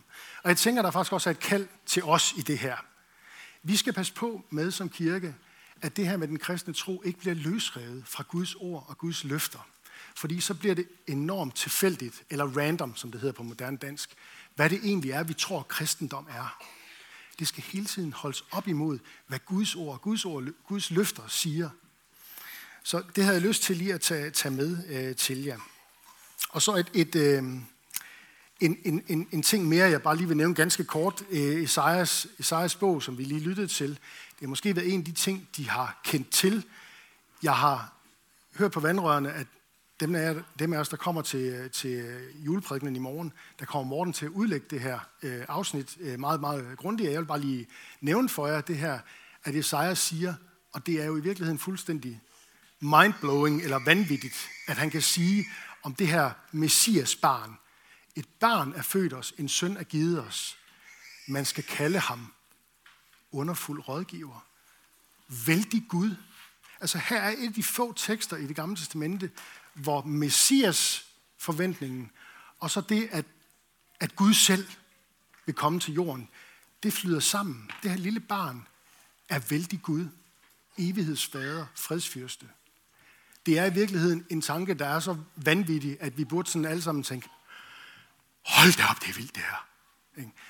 Og 0.44 0.50
jeg 0.50 0.58
tænker, 0.58 0.82
der 0.82 0.92
faktisk 0.92 1.14
også 1.14 1.30
er 1.30 1.32
et 1.32 1.40
kald 1.40 1.68
til 1.86 2.04
os 2.04 2.34
i 2.38 2.42
det 2.42 2.58
her. 2.58 2.78
Vi 3.64 3.78
skal 3.78 3.94
passe 3.94 4.14
på 4.14 4.46
med 4.50 4.72
som 4.72 4.90
kirke, 4.90 5.36
at 5.82 5.98
det 5.98 6.08
her 6.08 6.18
med 6.18 6.28
den 6.28 6.40
kristne 6.40 6.74
tro 6.74 7.02
ikke 7.06 7.20
bliver 7.20 7.36
løsrevet 7.36 8.04
fra 8.08 8.24
Guds 8.28 8.56
ord 8.56 8.86
og 8.88 8.98
Guds 8.98 9.24
løfter. 9.24 9.68
Fordi 10.16 10.40
så 10.40 10.54
bliver 10.54 10.76
det 10.76 10.88
enormt 11.08 11.56
tilfældigt, 11.56 12.24
eller 12.30 12.58
random, 12.58 12.96
som 12.96 13.12
det 13.12 13.22
hedder 13.22 13.34
på 13.34 13.44
moderne 13.44 13.78
dansk, 13.78 14.16
hvad 14.56 14.70
det 14.70 14.80
egentlig 14.84 15.12
er, 15.12 15.24
vi 15.24 15.34
tror, 15.34 15.64
kristendom 15.64 16.28
er. 16.30 16.64
Det 17.40 17.48
skal 17.48 17.64
hele 17.64 17.86
tiden 17.86 18.14
holdes 18.14 18.44
op 18.52 18.68
imod, 18.68 19.00
hvad 19.28 19.40
Guds 19.46 19.76
ord, 19.76 20.02
Guds, 20.02 20.26
ord, 20.26 20.44
Guds 20.68 20.92
løfter 20.92 21.28
siger. 21.28 21.70
Så 22.84 23.04
det 23.16 23.24
havde 23.24 23.38
jeg 23.38 23.48
lyst 23.48 23.64
til 23.64 23.78
lige 23.78 23.94
at 23.94 24.02
tage, 24.02 24.30
tage 24.30 24.56
med 24.56 24.78
øh, 24.90 25.16
til 25.16 25.44
jer. 25.44 25.60
Og 26.50 26.62
så 26.62 26.76
et, 26.76 26.90
et, 26.94 27.16
øh, 27.16 27.44
en, 28.60 28.78
en, 28.86 29.04
en, 29.08 29.28
en 29.32 29.42
ting 29.42 29.68
mere, 29.68 29.90
jeg 29.90 30.02
bare 30.02 30.18
lige 30.18 30.28
vil 30.28 30.38
nævne 30.38 30.56
ganske 30.56 30.84
kort. 30.84 31.24
Øh, 31.30 31.64
Esajas, 31.64 32.28
Esajas 32.40 32.76
bog, 32.76 33.04
som 33.04 33.18
vi 33.18 33.24
lige 33.24 33.40
lyttede 33.40 33.68
til, 33.68 33.90
det 33.90 34.40
har 34.40 34.48
måske 34.48 34.76
været 34.76 34.94
en 34.94 35.00
af 35.00 35.06
de 35.06 35.12
ting, 35.12 35.50
de 35.58 35.70
har 35.70 36.02
kendt 36.04 36.30
til. 36.30 36.66
Jeg 37.44 37.56
har 37.56 37.94
hørt 38.56 38.72
på 38.72 38.80
vandrørene, 38.80 39.34
at 39.34 39.48
dem 40.00 40.16
af, 40.16 40.36
dem 40.60 40.74
af 40.74 40.78
os, 40.78 40.90
der 40.90 40.98
kommer 40.98 41.22
til, 41.22 41.70
til 41.70 42.20
juleprædikenen 42.36 42.96
i 42.96 43.00
morgen, 43.00 43.34
der 43.60 43.66
kommer 43.66 43.90
Morten 43.90 44.14
til 44.14 44.26
at 44.26 44.32
udlægge 44.32 44.68
det 44.70 44.80
her 44.80 45.00
øh, 45.24 45.46
afsnit 45.48 45.98
øh, 46.00 46.20
meget, 46.20 46.40
meget 46.40 46.78
grundigt. 46.78 47.12
Jeg 47.12 47.20
vil 47.20 47.26
bare 47.26 47.40
lige 47.40 47.68
nævne 48.02 48.30
for 48.30 48.48
jer 48.48 48.62
det 48.62 48.78
her, 48.78 49.00
at 49.44 49.56
Esajas 49.56 50.00
siger, 50.00 50.34
og 50.74 50.86
det 50.86 51.02
er 51.02 51.06
jo 51.06 51.18
i 51.18 51.22
virkeligheden 51.22 51.60
fuldstændig 51.60 52.22
mindblowing 52.80 53.62
eller 53.62 53.80
vanvittigt, 53.86 54.50
at 54.68 54.78
han 54.78 54.90
kan 54.90 55.02
sige 55.02 55.46
om 55.84 55.96
det 55.96 56.08
her 56.08 56.32
messias 56.52 57.16
barn. 57.16 57.58
Et 58.16 58.28
barn 58.40 58.74
er 58.76 58.82
født 58.82 59.14
os, 59.14 59.34
en 59.38 59.50
søn 59.50 59.78
er 59.78 59.84
givet 59.84 60.26
os. 60.28 60.58
Man 61.28 61.46
skal 61.46 61.64
kalde 61.64 62.00
ham 62.00 62.34
underfuld 63.32 63.88
rådgiver. 63.88 64.46
Vældig 65.46 65.84
Gud. 65.90 66.16
Altså 66.82 66.98
her 66.98 67.22
er 67.22 67.30
et 67.30 67.48
af 67.48 67.54
de 67.54 67.64
få 67.64 67.94
tekster 67.94 68.38
i 68.38 68.48
det 68.48 68.56
gamle 68.56 68.76
testamente, 68.76 69.32
hvor 69.74 70.02
Messias 70.02 71.06
forventningen, 71.38 72.12
og 72.60 72.72
så 72.72 72.82
det, 72.82 73.10
at, 73.12 73.26
at 74.00 74.16
Gud 74.16 74.34
selv 74.34 74.68
vil 75.46 75.56
komme 75.56 75.80
til 75.80 75.94
jorden, 75.94 76.30
det 76.84 76.94
flyder 76.94 77.20
sammen. 77.20 77.72
Det 77.84 77.92
her 77.92 77.98
lille 77.98 78.20
barn 78.20 78.68
er 79.30 79.40
vældig 79.40 79.82
Gud, 79.82 80.08
evighedsfader, 80.78 81.66
fredsfyrste. 81.76 82.46
Det 83.46 83.60
er 83.60 83.66
i 83.66 83.74
virkeligheden 83.74 84.26
en 84.30 84.42
tanke, 84.42 84.74
der 84.74 84.88
er 84.88 85.00
så 85.00 85.18
vanvittig, 85.36 85.98
at 86.00 86.18
vi 86.18 86.26
burde 86.26 86.50
sådan 86.50 86.66
alle 86.66 86.82
sammen 86.82 87.04
tænke, 87.04 87.30
hold 88.46 88.78
da 88.78 88.84
op, 88.90 89.02
det 89.02 89.10
er 89.10 89.14
vildt 89.14 89.36
det 89.36 89.44
her. 89.44 89.68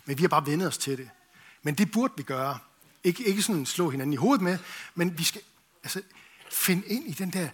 Men 0.05 0.17
vi 0.17 0.23
har 0.23 0.27
bare 0.27 0.45
vendet 0.45 0.67
os 0.67 0.77
til 0.77 0.97
det. 0.97 1.09
Men 1.63 1.75
det 1.75 1.91
burde 1.91 2.13
vi 2.17 2.23
gøre. 2.23 2.59
Ikke, 3.03 3.23
ikke 3.23 3.41
sådan 3.41 3.65
slå 3.65 3.89
hinanden 3.89 4.13
i 4.13 4.15
hovedet 4.15 4.41
med, 4.41 4.57
men 4.95 5.17
vi 5.17 5.23
skal 5.23 5.41
altså, 5.83 6.01
finde 6.51 6.87
ind 6.87 7.07
i 7.07 7.11
den 7.11 7.29
der, 7.33 7.49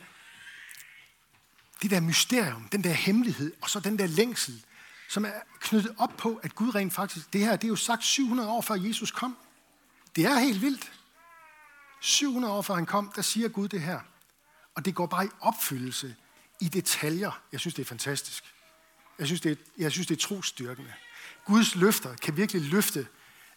det 1.81 1.91
der 1.91 1.99
mysterium, 1.99 2.67
den 2.71 2.83
der 2.83 2.93
hemmelighed, 2.93 3.53
og 3.61 3.69
så 3.69 3.79
den 3.79 3.99
der 3.99 4.07
længsel, 4.07 4.65
som 5.09 5.25
er 5.25 5.31
knyttet 5.59 5.95
op 5.97 6.17
på, 6.17 6.39
at 6.43 6.55
Gud 6.55 6.75
rent 6.75 6.93
faktisk, 6.93 7.33
det 7.33 7.41
her, 7.41 7.55
det 7.55 7.63
er 7.63 7.69
jo 7.69 7.75
sagt 7.75 8.03
700 8.03 8.49
år 8.49 8.61
før 8.61 8.75
Jesus 8.75 9.11
kom. 9.11 9.37
Det 10.15 10.25
er 10.25 10.39
helt 10.39 10.61
vildt. 10.61 10.91
700 12.01 12.53
år 12.53 12.61
før 12.61 12.75
han 12.75 12.85
kom, 12.85 13.11
der 13.15 13.21
siger 13.21 13.47
Gud 13.47 13.67
det 13.67 13.81
her. 13.81 13.99
Og 14.75 14.85
det 14.85 14.95
går 14.95 15.05
bare 15.05 15.25
i 15.25 15.29
opfyldelse 15.39 16.15
i 16.61 16.67
detaljer. 16.67 17.41
Jeg 17.51 17.59
synes, 17.59 17.73
det 17.73 17.81
er 17.81 17.87
fantastisk. 17.87 18.43
Jeg 19.19 19.27
synes, 19.27 19.41
det 19.41 19.51
er, 19.51 19.55
jeg 19.77 19.91
synes, 19.91 20.07
det 20.07 20.17
er 20.17 20.27
trostyrkende. 20.27 20.93
Guds 21.45 21.75
løfter 21.75 22.15
kan 22.15 22.37
virkelig 22.37 22.61
løfte 22.61 23.07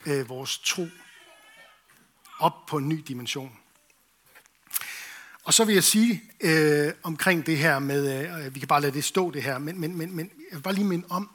øh, 0.07 0.29
vores 0.29 0.59
tro 0.59 0.87
op 2.39 2.67
på 2.67 2.79
en 2.79 2.89
ny 2.89 3.05
dimension. 3.09 3.59
Og 5.45 5.55
så 5.55 5.65
vil 5.65 5.75
jeg 5.75 5.85
sige 5.85 6.23
øh, 6.41 6.93
omkring 7.03 7.47
det 7.47 7.59
her 7.59 7.79
med, 7.79 8.29
øh, 8.45 8.55
vi 8.55 8.59
kan 8.59 8.69
bare 8.69 8.81
lade 8.81 8.93
det 8.93 9.05
stå 9.05 9.31
det 9.31 9.43
her, 9.43 9.59
men, 9.59 9.81
men, 9.81 9.97
men, 9.97 10.17
men 10.17 10.31
jeg 10.51 10.57
vil 10.57 10.63
bare 10.63 10.75
lige 10.75 10.85
minde 10.85 11.07
om, 11.11 11.31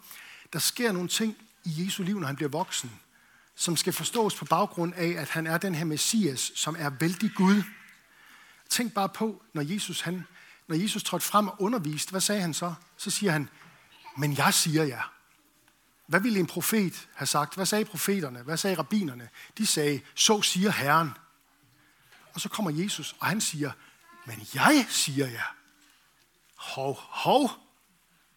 der 0.54 0.60
sker 0.60 0.92
nogle 0.92 1.08
ting 1.08 1.38
i 1.66 1.86
Jesu 1.86 2.04
liv, 2.04 2.20
når 2.20 2.28
han 2.28 2.36
bliver 2.36 2.50
voksen, 2.50 2.92
som 3.56 3.78
skal 3.78 3.94
forstås 3.94 4.36
på 4.36 4.46
baggrund 4.46 4.94
af, 4.96 5.08
at 5.08 5.30
han 5.30 5.48
er 5.48 5.58
den 5.58 5.76
her 5.76 5.86
Messias, 5.86 6.52
som 6.56 6.76
er 6.80 6.90
vældig 6.90 7.32
Gud. 7.36 7.64
Tænk 8.70 8.94
bare 8.94 9.10
på, 9.10 9.42
når 9.54 9.62
Jesus, 9.62 10.02
han, 10.02 10.24
når 10.68 10.76
Jesus 10.76 11.04
trådte 11.04 11.26
frem 11.26 11.48
og 11.48 11.62
underviste, 11.62 12.12
hvad 12.12 12.22
sagde 12.22 12.42
han 12.42 12.54
så? 12.54 12.74
Så 12.98 13.12
siger 13.12 13.32
han, 13.32 13.50
men 14.18 14.38
jeg 14.38 14.54
siger 14.54 14.84
jer. 14.84 15.12
Hvad 16.08 16.20
ville 16.20 16.40
en 16.40 16.48
profet 16.48 17.08
have 17.16 17.28
sagt? 17.28 17.56
Hvad 17.56 17.66
sagde 17.66 17.86
profeterne? 17.86 18.42
Hvad 18.42 18.58
sagde 18.58 18.78
rabbinerne? 18.78 19.30
De 19.58 19.68
sagde, 19.68 20.02
så 20.16 20.42
siger 20.42 20.72
Herren. 20.72 21.10
Og 22.34 22.42
så 22.42 22.50
kommer 22.50 22.72
Jesus, 22.72 23.16
og 23.20 23.28
han 23.28 23.42
siger, 23.42 23.72
men 24.28 24.48
jeg 24.54 24.86
siger 24.90 25.28
jer. 25.28 25.56
Hov, 26.56 26.98
hov. 27.00 27.50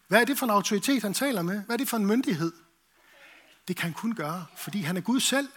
Hvad 0.07 0.21
er 0.21 0.25
det 0.25 0.37
for 0.37 0.45
en 0.45 0.49
autoritet, 0.49 1.01
han 1.01 1.13
taler 1.13 1.41
med? 1.41 1.63
Hvad 1.63 1.75
er 1.75 1.77
det 1.77 1.89
for 1.89 1.97
en 1.97 2.05
myndighed? 2.05 2.51
Det 3.67 3.75
kan 3.75 3.83
han 3.83 3.93
kun 3.93 4.15
gøre, 4.15 4.45
fordi 4.57 4.81
han 4.81 4.97
er 4.97 5.01
Gud 5.01 5.19
selv. 5.19 5.49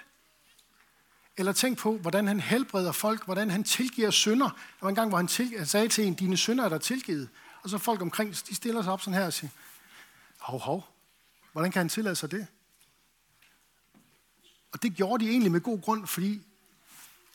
Eller 1.36 1.52
tænk 1.52 1.78
på, 1.78 1.96
hvordan 1.98 2.26
han 2.26 2.40
helbreder 2.40 2.92
folk, 2.92 3.24
hvordan 3.24 3.50
han 3.50 3.64
tilgiver 3.64 4.10
synder. 4.10 4.48
Der 4.50 4.78
var 4.80 4.88
en 4.88 4.94
gang, 4.94 5.08
hvor 5.08 5.18
han, 5.18 5.26
til, 5.26 5.58
han 5.58 5.66
sagde 5.66 5.88
til 5.88 6.04
en, 6.04 6.14
dine 6.14 6.36
synder 6.36 6.64
er 6.64 6.68
der 6.68 6.78
tilgivet. 6.78 7.28
Og 7.62 7.70
så 7.70 7.78
folk 7.78 8.02
omkring, 8.02 8.30
de 8.48 8.54
stiller 8.54 8.82
sig 8.82 8.92
op 8.92 9.00
sådan 9.00 9.18
her 9.18 9.26
og 9.26 9.32
siger, 9.32 9.50
hov, 10.38 10.60
hov, 10.60 10.88
hvordan 11.52 11.72
kan 11.72 11.80
han 11.80 11.88
tillade 11.88 12.16
sig 12.16 12.30
det? 12.30 12.46
Og 14.72 14.82
det 14.82 14.94
gjorde 14.94 15.24
de 15.24 15.30
egentlig 15.30 15.52
med 15.52 15.60
god 15.60 15.82
grund, 15.82 16.06
fordi 16.06 16.42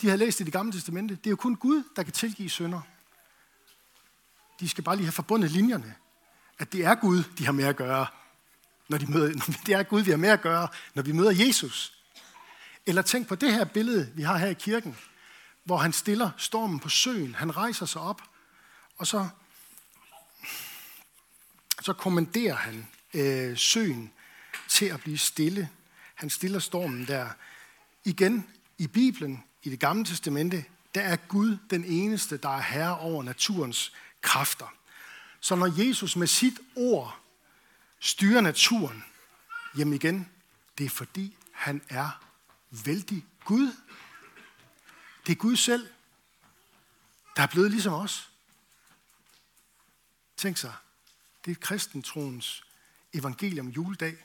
de 0.01 0.07
havde 0.07 0.17
læst 0.17 0.39
i 0.39 0.43
det 0.43 0.53
gamle 0.53 0.71
testamente. 0.71 1.15
Det 1.15 1.25
er 1.25 1.29
jo 1.29 1.35
kun 1.35 1.55
Gud, 1.55 1.83
der 1.95 2.03
kan 2.03 2.13
tilgive 2.13 2.49
synder. 2.49 2.81
De 4.59 4.69
skal 4.69 4.83
bare 4.83 4.95
lige 4.95 5.05
have 5.05 5.11
forbundet 5.11 5.51
linjerne. 5.51 5.95
At 6.59 6.73
det 6.73 6.85
er 6.85 6.95
Gud, 6.95 7.23
de 7.37 7.45
har 7.45 7.51
med 7.51 7.65
at 7.65 7.75
gøre, 7.75 8.07
når 8.89 8.97
de 8.97 9.11
møder, 9.11 9.33
det 9.65 9.73
er 9.73 9.83
Gud, 9.83 10.01
vi 10.01 10.11
har 10.11 10.17
med 10.17 10.29
at 10.29 10.41
gøre, 10.41 10.67
når 10.93 11.03
vi 11.03 11.11
møder 11.11 11.45
Jesus. 11.45 11.93
Eller 12.85 13.01
tænk 13.01 13.27
på 13.27 13.35
det 13.35 13.53
her 13.53 13.65
billede, 13.65 14.11
vi 14.15 14.21
har 14.21 14.37
her 14.37 14.47
i 14.47 14.53
kirken, 14.53 14.97
hvor 15.63 15.77
han 15.77 15.93
stiller 15.93 16.31
stormen 16.37 16.79
på 16.79 16.89
søen. 16.89 17.35
Han 17.35 17.57
rejser 17.57 17.85
sig 17.85 18.01
op, 18.01 18.21
og 18.97 19.07
så, 19.07 19.29
så 21.81 21.93
kommanderer 21.93 22.55
han 22.55 22.87
øh, 23.13 23.57
søen 23.57 24.11
til 24.67 24.85
at 24.85 25.01
blive 25.01 25.17
stille. 25.17 25.69
Han 26.15 26.29
stiller 26.29 26.59
stormen 26.59 27.07
der. 27.07 27.29
Igen, 28.05 28.47
i 28.77 28.87
Bibelen, 28.87 29.43
i 29.63 29.69
det 29.69 29.79
gamle 29.79 30.05
testamente, 30.05 30.65
der 30.95 31.01
er 31.01 31.15
Gud 31.15 31.57
den 31.69 31.85
eneste, 31.85 32.37
der 32.37 32.49
er 32.49 32.61
herre 32.61 32.99
over 32.99 33.23
naturens 33.23 33.93
kræfter. 34.21 34.73
Så 35.39 35.55
når 35.55 35.87
Jesus 35.87 36.15
med 36.15 36.27
sit 36.27 36.59
ord 36.75 37.19
styrer 37.99 38.41
naturen, 38.41 39.03
jamen 39.77 39.93
igen, 39.93 40.29
det 40.77 40.85
er 40.85 40.89
fordi 40.89 41.37
han 41.51 41.81
er 41.89 42.23
vældig 42.69 43.25
Gud. 43.45 43.75
Det 45.25 45.31
er 45.31 45.35
Gud 45.35 45.55
selv, 45.55 45.87
der 47.35 47.43
er 47.43 47.47
blevet 47.47 47.71
ligesom 47.71 47.93
os. 47.93 48.29
Tænk 50.37 50.57
sig, 50.57 50.73
det 51.45 51.51
er 51.51 51.55
kristentroens 51.55 52.63
evangelium 53.13 53.67
juledag, 53.67 54.17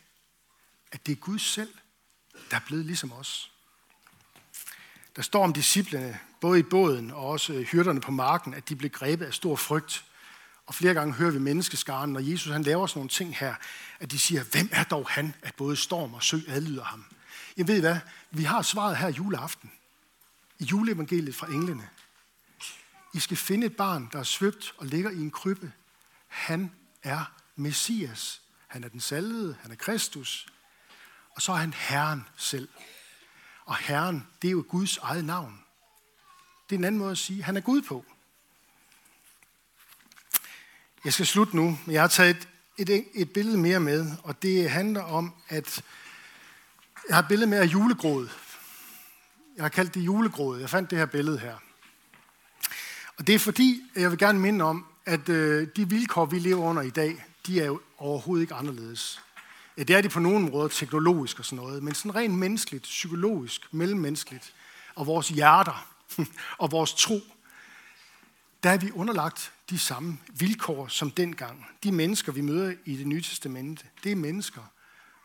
at 0.93 1.07
det 1.07 1.13
er 1.13 1.17
Gud 1.17 1.39
selv, 1.39 1.75
der 2.51 2.57
er 2.57 2.61
blevet 2.67 2.87
ligesom 2.87 3.13
os. 3.13 3.54
Der 5.17 5.23
står 5.23 5.45
om 5.45 5.53
disciplene, 5.53 6.19
både 6.41 6.59
i 6.59 6.63
båden 6.63 7.11
og 7.11 7.27
også 7.27 7.53
hyrderne 7.63 8.01
på 8.01 8.11
marken, 8.11 8.55
at 8.55 8.69
de 8.69 8.77
blev 8.77 8.91
grebet 8.91 9.27
af 9.27 9.35
stor 9.35 9.57
frygt. 9.57 10.05
Og 10.67 10.75
flere 10.75 10.95
gange 10.95 11.15
hører 11.15 11.31
vi 11.31 11.39
menneskeskaren, 11.39 12.13
når 12.13 12.21
Jesus 12.21 12.53
han 12.53 12.63
laver 12.63 12.87
sådan 12.87 12.99
nogle 12.99 13.09
ting 13.09 13.37
her, 13.37 13.55
at 14.01 14.11
de 14.11 14.19
siger, 14.19 14.45
hvem 14.45 14.69
er 14.73 14.85
dog 14.85 15.09
han, 15.09 15.35
at 15.43 15.55
både 15.55 15.77
storm 15.77 16.15
og 16.15 16.23
sø 16.23 16.39
adlyder 16.49 16.85
ham? 16.85 17.05
Jeg 17.57 17.69
ved 17.69 17.81
hvad, 17.81 17.97
vi 18.31 18.43
har 18.43 18.63
svaret 18.63 18.97
her 18.97 19.09
juleaften, 19.09 19.73
i 20.59 20.65
juleevangeliet 20.65 21.35
fra 21.35 21.47
englene. 21.47 21.89
I 23.15 23.21
skal 23.21 23.37
finde 23.37 23.67
et 23.67 23.77
barn, 23.77 24.09
der 24.13 24.19
er 24.19 24.23
svøbt 24.23 24.75
og 24.79 24.87
ligger 24.87 25.11
i 25.11 25.19
en 25.19 25.31
krybbe. 25.31 25.73
Han 26.27 26.73
er 27.03 27.33
Messias. 27.57 28.41
Han 28.67 28.85
er 28.85 28.89
den 28.89 29.01
salvede, 29.01 29.57
han 29.63 29.71
er 29.71 29.77
Kristus. 29.77 30.47
Og 31.37 31.43
så 31.43 31.53
er 31.53 31.57
han 31.57 31.73
Herren 31.73 32.25
selv. 32.37 32.69
Og 33.65 33.77
Herren, 33.77 34.27
det 34.43 34.49
er 34.49 34.53
jo 34.53 34.65
Guds 34.69 34.97
eget 34.97 35.25
navn. 35.25 35.61
Det 36.69 36.75
er 36.75 36.79
en 36.79 36.85
anden 36.85 36.99
måde 36.99 37.11
at 37.11 37.19
sige, 37.19 37.39
at 37.39 37.45
han 37.45 37.57
er 37.57 37.61
Gud 37.61 37.83
på. 37.83 38.05
Jeg 41.05 41.13
skal 41.13 41.27
slutte 41.27 41.57
nu, 41.57 41.79
men 41.87 41.95
jeg 41.95 42.03
har 42.03 42.09
taget 42.09 42.49
et, 42.79 42.89
et, 42.89 43.07
et 43.15 43.33
billede 43.33 43.59
mere 43.59 43.81
med, 43.81 44.13
og 44.23 44.43
det 44.43 44.71
handler 44.71 45.03
om, 45.03 45.35
at 45.49 45.83
jeg 47.09 47.17
har 47.17 47.23
et 47.23 47.29
billede 47.29 47.51
med 47.51 47.59
af 47.59 47.67
julegrådet. 47.67 48.31
Jeg 49.57 49.65
har 49.65 49.69
kaldt 49.69 49.95
det 49.95 50.01
julegrådet. 50.01 50.61
Jeg 50.61 50.71
fandt 50.71 50.91
det 50.91 50.99
her 50.99 51.07
billede 51.07 51.39
her. 51.39 51.57
Og 53.17 53.27
det 53.27 53.35
er 53.35 53.39
fordi, 53.39 53.83
jeg 53.97 54.11
vil 54.11 54.19
gerne 54.19 54.41
minde 54.41 54.65
om, 54.65 54.87
at 55.05 55.29
øh, 55.29 55.69
de 55.77 55.89
vilkår, 55.89 56.27
vi 56.27 56.39
lever 56.39 56.65
under 56.65 56.83
i 56.83 56.91
dag, 56.91 57.25
de 57.47 57.61
er 57.61 57.67
jo 57.67 57.81
overhovedet 57.99 58.43
ikke 58.43 58.55
anderledes. 58.55 59.23
Ja, 59.77 59.83
det 59.83 59.97
er 59.97 60.01
de 60.01 60.09
på 60.09 60.21
nogle 60.21 60.51
måder 60.51 60.69
teknologisk 60.69 61.39
og 61.39 61.45
sådan 61.45 61.65
noget, 61.65 61.83
men 61.83 61.95
sådan 61.95 62.15
rent 62.15 62.35
menneskeligt, 62.35 62.83
psykologisk, 62.83 63.75
mellemmenneskeligt, 63.75 64.55
og 64.95 65.07
vores 65.07 65.29
hjerter 65.29 65.89
og 66.63 66.73
vores 66.73 66.95
tro, 66.95 67.21
der 68.63 68.71
er 68.71 68.77
vi 68.77 68.91
underlagt 68.91 69.53
de 69.71 69.79
samme 69.79 70.19
vilkår 70.29 70.89
som 70.89 71.11
dengang. 71.11 71.67
De 71.83 71.93
mennesker, 71.93 72.33
vi 72.33 72.41
møder 72.41 72.75
i 72.85 72.97
det 72.97 73.07
nye 73.07 73.23
testamente, 73.23 73.87
det 74.05 74.13
er 74.13 74.17
mennesker, 74.17 74.63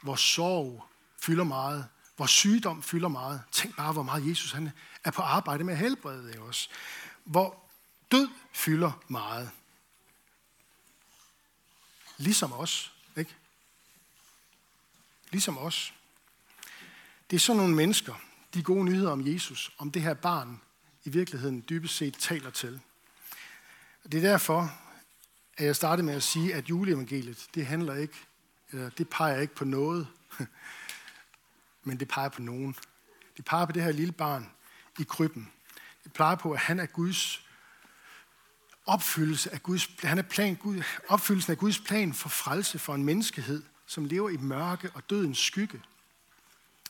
hvor 0.04 0.16
sorg 0.16 0.86
fylder 1.22 1.44
meget, 1.44 1.88
hvor 2.16 2.26
sygdom 2.26 2.84
fylder 2.84 3.08
meget. 3.08 3.42
Tænk 3.52 3.76
bare, 3.76 3.94
hvor 3.94 4.04
meget 4.04 4.30
Jesus 4.30 4.52
han 4.52 4.72
er 5.04 5.12
på 5.12 5.22
arbejde 5.22 5.64
med 5.64 5.74
at 5.74 5.80
helbrede 5.80 6.40
os. 6.40 6.70
Hvor 7.24 7.64
død 8.12 8.28
fylder 8.54 8.92
meget. 9.08 9.50
Ligesom 12.18 12.54
os, 12.54 12.94
ikke? 13.18 13.36
Ligesom 15.32 15.58
os. 15.58 15.94
Det 17.30 17.36
er 17.36 17.40
sådan 17.40 17.58
nogle 17.58 17.76
mennesker, 17.76 18.14
de 18.54 18.64
gode 18.64 18.86
nyheder 18.86 19.12
om 19.12 19.28
Jesus, 19.28 19.72
om 19.78 19.92
det 19.92 20.02
her 20.02 20.14
barn, 20.14 20.62
i 21.04 21.10
virkeligheden 21.10 21.64
dybest 21.70 21.96
set 21.96 22.18
taler 22.20 22.50
til. 22.50 22.80
Det 24.04 24.14
er 24.14 24.30
derfor, 24.30 24.72
at 25.58 25.66
jeg 25.66 25.76
startede 25.76 26.06
med 26.06 26.14
at 26.14 26.24
sige, 26.24 26.54
at 26.56 26.70
juleevangeliet, 26.70 27.48
det 27.56 27.66
handler 27.66 27.96
ikke, 27.96 28.16
eller 28.72 28.90
det 28.90 29.10
peger 29.10 29.40
ikke 29.40 29.56
på 29.56 29.66
noget, 29.66 30.08
men 31.84 32.00
det 32.00 32.08
peger 32.08 32.30
på 32.30 32.42
nogen. 32.42 32.76
Det 33.38 33.46
peger 33.46 33.66
på 33.66 33.72
det 33.72 33.84
her 33.84 33.92
lille 33.92 34.12
barn 34.12 34.52
i 35.00 35.04
krybben. 35.04 35.52
Det 36.04 36.14
peger 36.14 36.36
på, 36.36 36.52
at 36.52 36.60
han 36.60 36.80
er 36.80 36.86
Guds 36.86 37.46
opfyldelse 38.86 39.54
af 39.54 39.64
Guds, 39.64 39.90
han 40.04 40.18
er 40.18 40.22
plan, 40.22 40.56
Gud, 40.56 40.84
opfyldelsen 41.08 41.52
af 41.52 41.58
Guds 41.58 41.80
plan 41.80 42.14
for 42.14 42.30
frelse 42.30 42.80
for 42.80 42.96
en 42.96 43.04
menneskehed, 43.04 43.64
som 43.90 44.06
lever 44.06 44.30
i 44.30 44.38
mørke 44.38 44.92
og 44.94 45.10
dødens 45.10 45.38
skygge, 45.38 45.82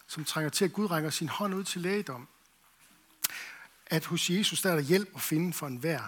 som 0.07 0.25
trænger 0.25 0.49
til, 0.49 0.65
at 0.65 0.73
Gud 0.73 0.91
rækker 0.91 1.09
sin 1.09 1.29
hånd 1.29 1.53
ud 1.53 1.63
til 1.63 1.81
lægedom. 1.81 2.27
At 3.85 4.05
hos 4.05 4.29
Jesus 4.29 4.61
der 4.61 4.71
er 4.71 4.75
der 4.75 4.81
hjælp 4.81 5.09
at 5.15 5.21
finde 5.21 5.53
for 5.53 5.67
enhver, 5.67 6.01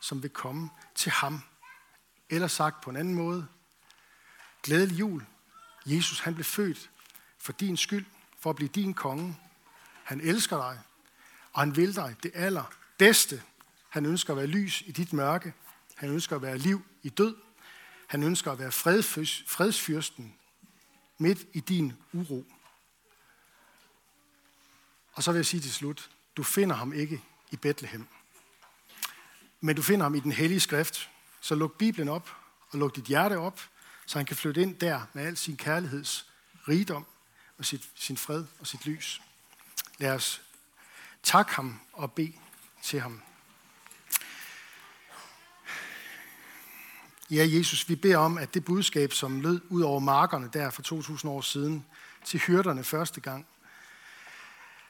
som 0.00 0.22
vil 0.22 0.30
komme 0.30 0.70
til 0.94 1.12
ham. 1.12 1.42
Eller 2.30 2.48
sagt 2.48 2.80
på 2.80 2.90
en 2.90 2.96
anden 2.96 3.14
måde, 3.14 3.46
glædelig 4.62 4.98
jul. 4.98 5.26
Jesus 5.86 6.20
han 6.20 6.34
blev 6.34 6.44
født 6.44 6.90
for 7.38 7.52
din 7.52 7.76
skyld, 7.76 8.06
for 8.40 8.50
at 8.50 8.56
blive 8.56 8.68
din 8.68 8.94
konge. 8.94 9.36
Han 10.04 10.20
elsker 10.20 10.56
dig, 10.56 10.80
og 11.52 11.60
han 11.60 11.76
vil 11.76 11.94
dig 11.96 12.16
det 12.22 12.30
allerbedste. 12.34 13.42
Han 13.88 14.06
ønsker 14.06 14.32
at 14.32 14.36
være 14.36 14.46
lys 14.46 14.82
i 14.86 14.92
dit 14.92 15.12
mørke. 15.12 15.54
Han 15.94 16.10
ønsker 16.10 16.36
at 16.36 16.42
være 16.42 16.58
liv 16.58 16.82
i 17.02 17.08
død. 17.08 17.36
Han 18.06 18.22
ønsker 18.22 18.52
at 18.52 18.58
være 18.58 18.72
fredsfyrsten 18.72 20.37
midt 21.18 21.38
i 21.52 21.60
din 21.60 21.92
uro. 22.12 22.44
Og 25.12 25.22
så 25.22 25.32
vil 25.32 25.38
jeg 25.38 25.46
sige 25.46 25.60
til 25.60 25.72
slut, 25.72 26.10
du 26.36 26.42
finder 26.42 26.76
ham 26.76 26.92
ikke 26.92 27.22
i 27.50 27.56
Bethlehem. 27.56 28.06
Men 29.60 29.76
du 29.76 29.82
finder 29.82 30.04
ham 30.04 30.14
i 30.14 30.20
den 30.20 30.32
hellige 30.32 30.60
skrift. 30.60 31.10
Så 31.40 31.54
luk 31.54 31.78
Bibelen 31.78 32.08
op 32.08 32.36
og 32.70 32.78
luk 32.78 32.96
dit 32.96 33.04
hjerte 33.04 33.38
op, 33.38 33.60
så 34.06 34.18
han 34.18 34.26
kan 34.26 34.36
flytte 34.36 34.62
ind 34.62 34.76
der 34.76 35.06
med 35.12 35.26
al 35.26 35.36
sin 35.36 35.56
kærligheds 35.56 36.30
rigdom 36.68 37.06
og 37.58 37.64
sit, 37.64 37.88
sin 37.94 38.16
fred 38.16 38.44
og 38.60 38.66
sit 38.66 38.86
lys. 38.86 39.22
Lad 39.98 40.14
os 40.14 40.42
takke 41.22 41.52
ham 41.52 41.80
og 41.92 42.12
bede 42.12 42.32
til 42.82 43.00
ham. 43.00 43.22
Ja, 47.30 47.46
Jesus, 47.48 47.88
vi 47.88 47.96
beder 47.96 48.16
om, 48.16 48.38
at 48.38 48.54
det 48.54 48.64
budskab, 48.64 49.12
som 49.12 49.40
lød 49.40 49.60
ud 49.68 49.82
over 49.82 50.00
markerne 50.00 50.50
der 50.52 50.70
for 50.70 50.82
2000 50.82 51.32
år 51.32 51.40
siden, 51.40 51.86
til 52.24 52.40
hyrderne 52.40 52.84
første 52.84 53.20
gang, 53.20 53.46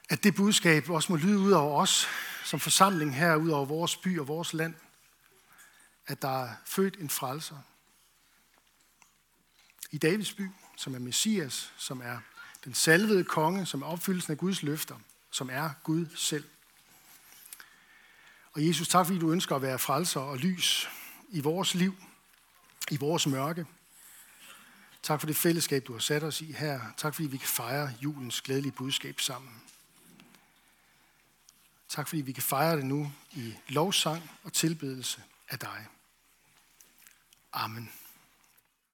at 0.09 0.23
det 0.23 0.35
budskab 0.35 0.89
også 0.89 1.11
må 1.11 1.15
lyde 1.15 1.39
ud 1.39 1.51
over 1.51 1.81
os 1.81 2.07
som 2.45 2.59
forsamling 2.59 3.15
her, 3.15 3.35
ud 3.35 3.49
over 3.49 3.65
vores 3.65 3.95
by 3.95 4.19
og 4.19 4.27
vores 4.27 4.53
land, 4.53 4.73
at 6.07 6.21
der 6.21 6.43
er 6.43 6.49
født 6.65 6.97
en 6.99 7.09
frelser 7.09 7.55
i 9.91 9.97
Davids 9.97 10.33
by, 10.33 10.49
som 10.77 10.95
er 10.95 10.99
Messias, 10.99 11.73
som 11.77 12.01
er 12.01 12.17
den 12.65 12.73
salvede 12.73 13.23
konge, 13.23 13.65
som 13.65 13.81
er 13.81 13.85
opfyldelsen 13.85 14.31
af 14.31 14.37
Guds 14.37 14.63
løfter, 14.63 14.95
som 15.31 15.49
er 15.51 15.69
Gud 15.83 16.05
selv. 16.15 16.43
Og 18.51 18.67
Jesus, 18.67 18.87
tak 18.87 19.05
fordi 19.05 19.19
du 19.19 19.31
ønsker 19.31 19.55
at 19.55 19.61
være 19.61 19.79
frelser 19.79 20.19
og 20.19 20.37
lys 20.37 20.89
i 21.29 21.39
vores 21.39 21.75
liv, 21.75 21.95
i 22.91 22.97
vores 22.97 23.27
mørke. 23.27 23.65
Tak 25.03 25.19
for 25.19 25.27
det 25.27 25.35
fællesskab, 25.35 25.83
du 25.87 25.93
har 25.93 25.99
sat 25.99 26.23
os 26.23 26.41
i 26.41 26.51
her. 26.51 26.79
Tak 26.97 27.15
fordi 27.15 27.27
vi 27.27 27.37
kan 27.37 27.47
fejre 27.47 27.91
julens 28.03 28.41
glædelige 28.41 28.71
budskab 28.71 29.19
sammen. 29.19 29.61
Tak 31.89 32.07
fordi 32.07 32.21
vi 32.21 32.31
kan 32.31 32.43
fejre 32.43 32.77
det 32.77 32.85
nu 32.85 33.11
i 33.31 33.55
lovsang 33.67 34.31
og 34.43 34.53
tilbedelse 34.53 35.23
af 35.49 35.59
dig. 35.59 35.87
Amen. 37.53 37.91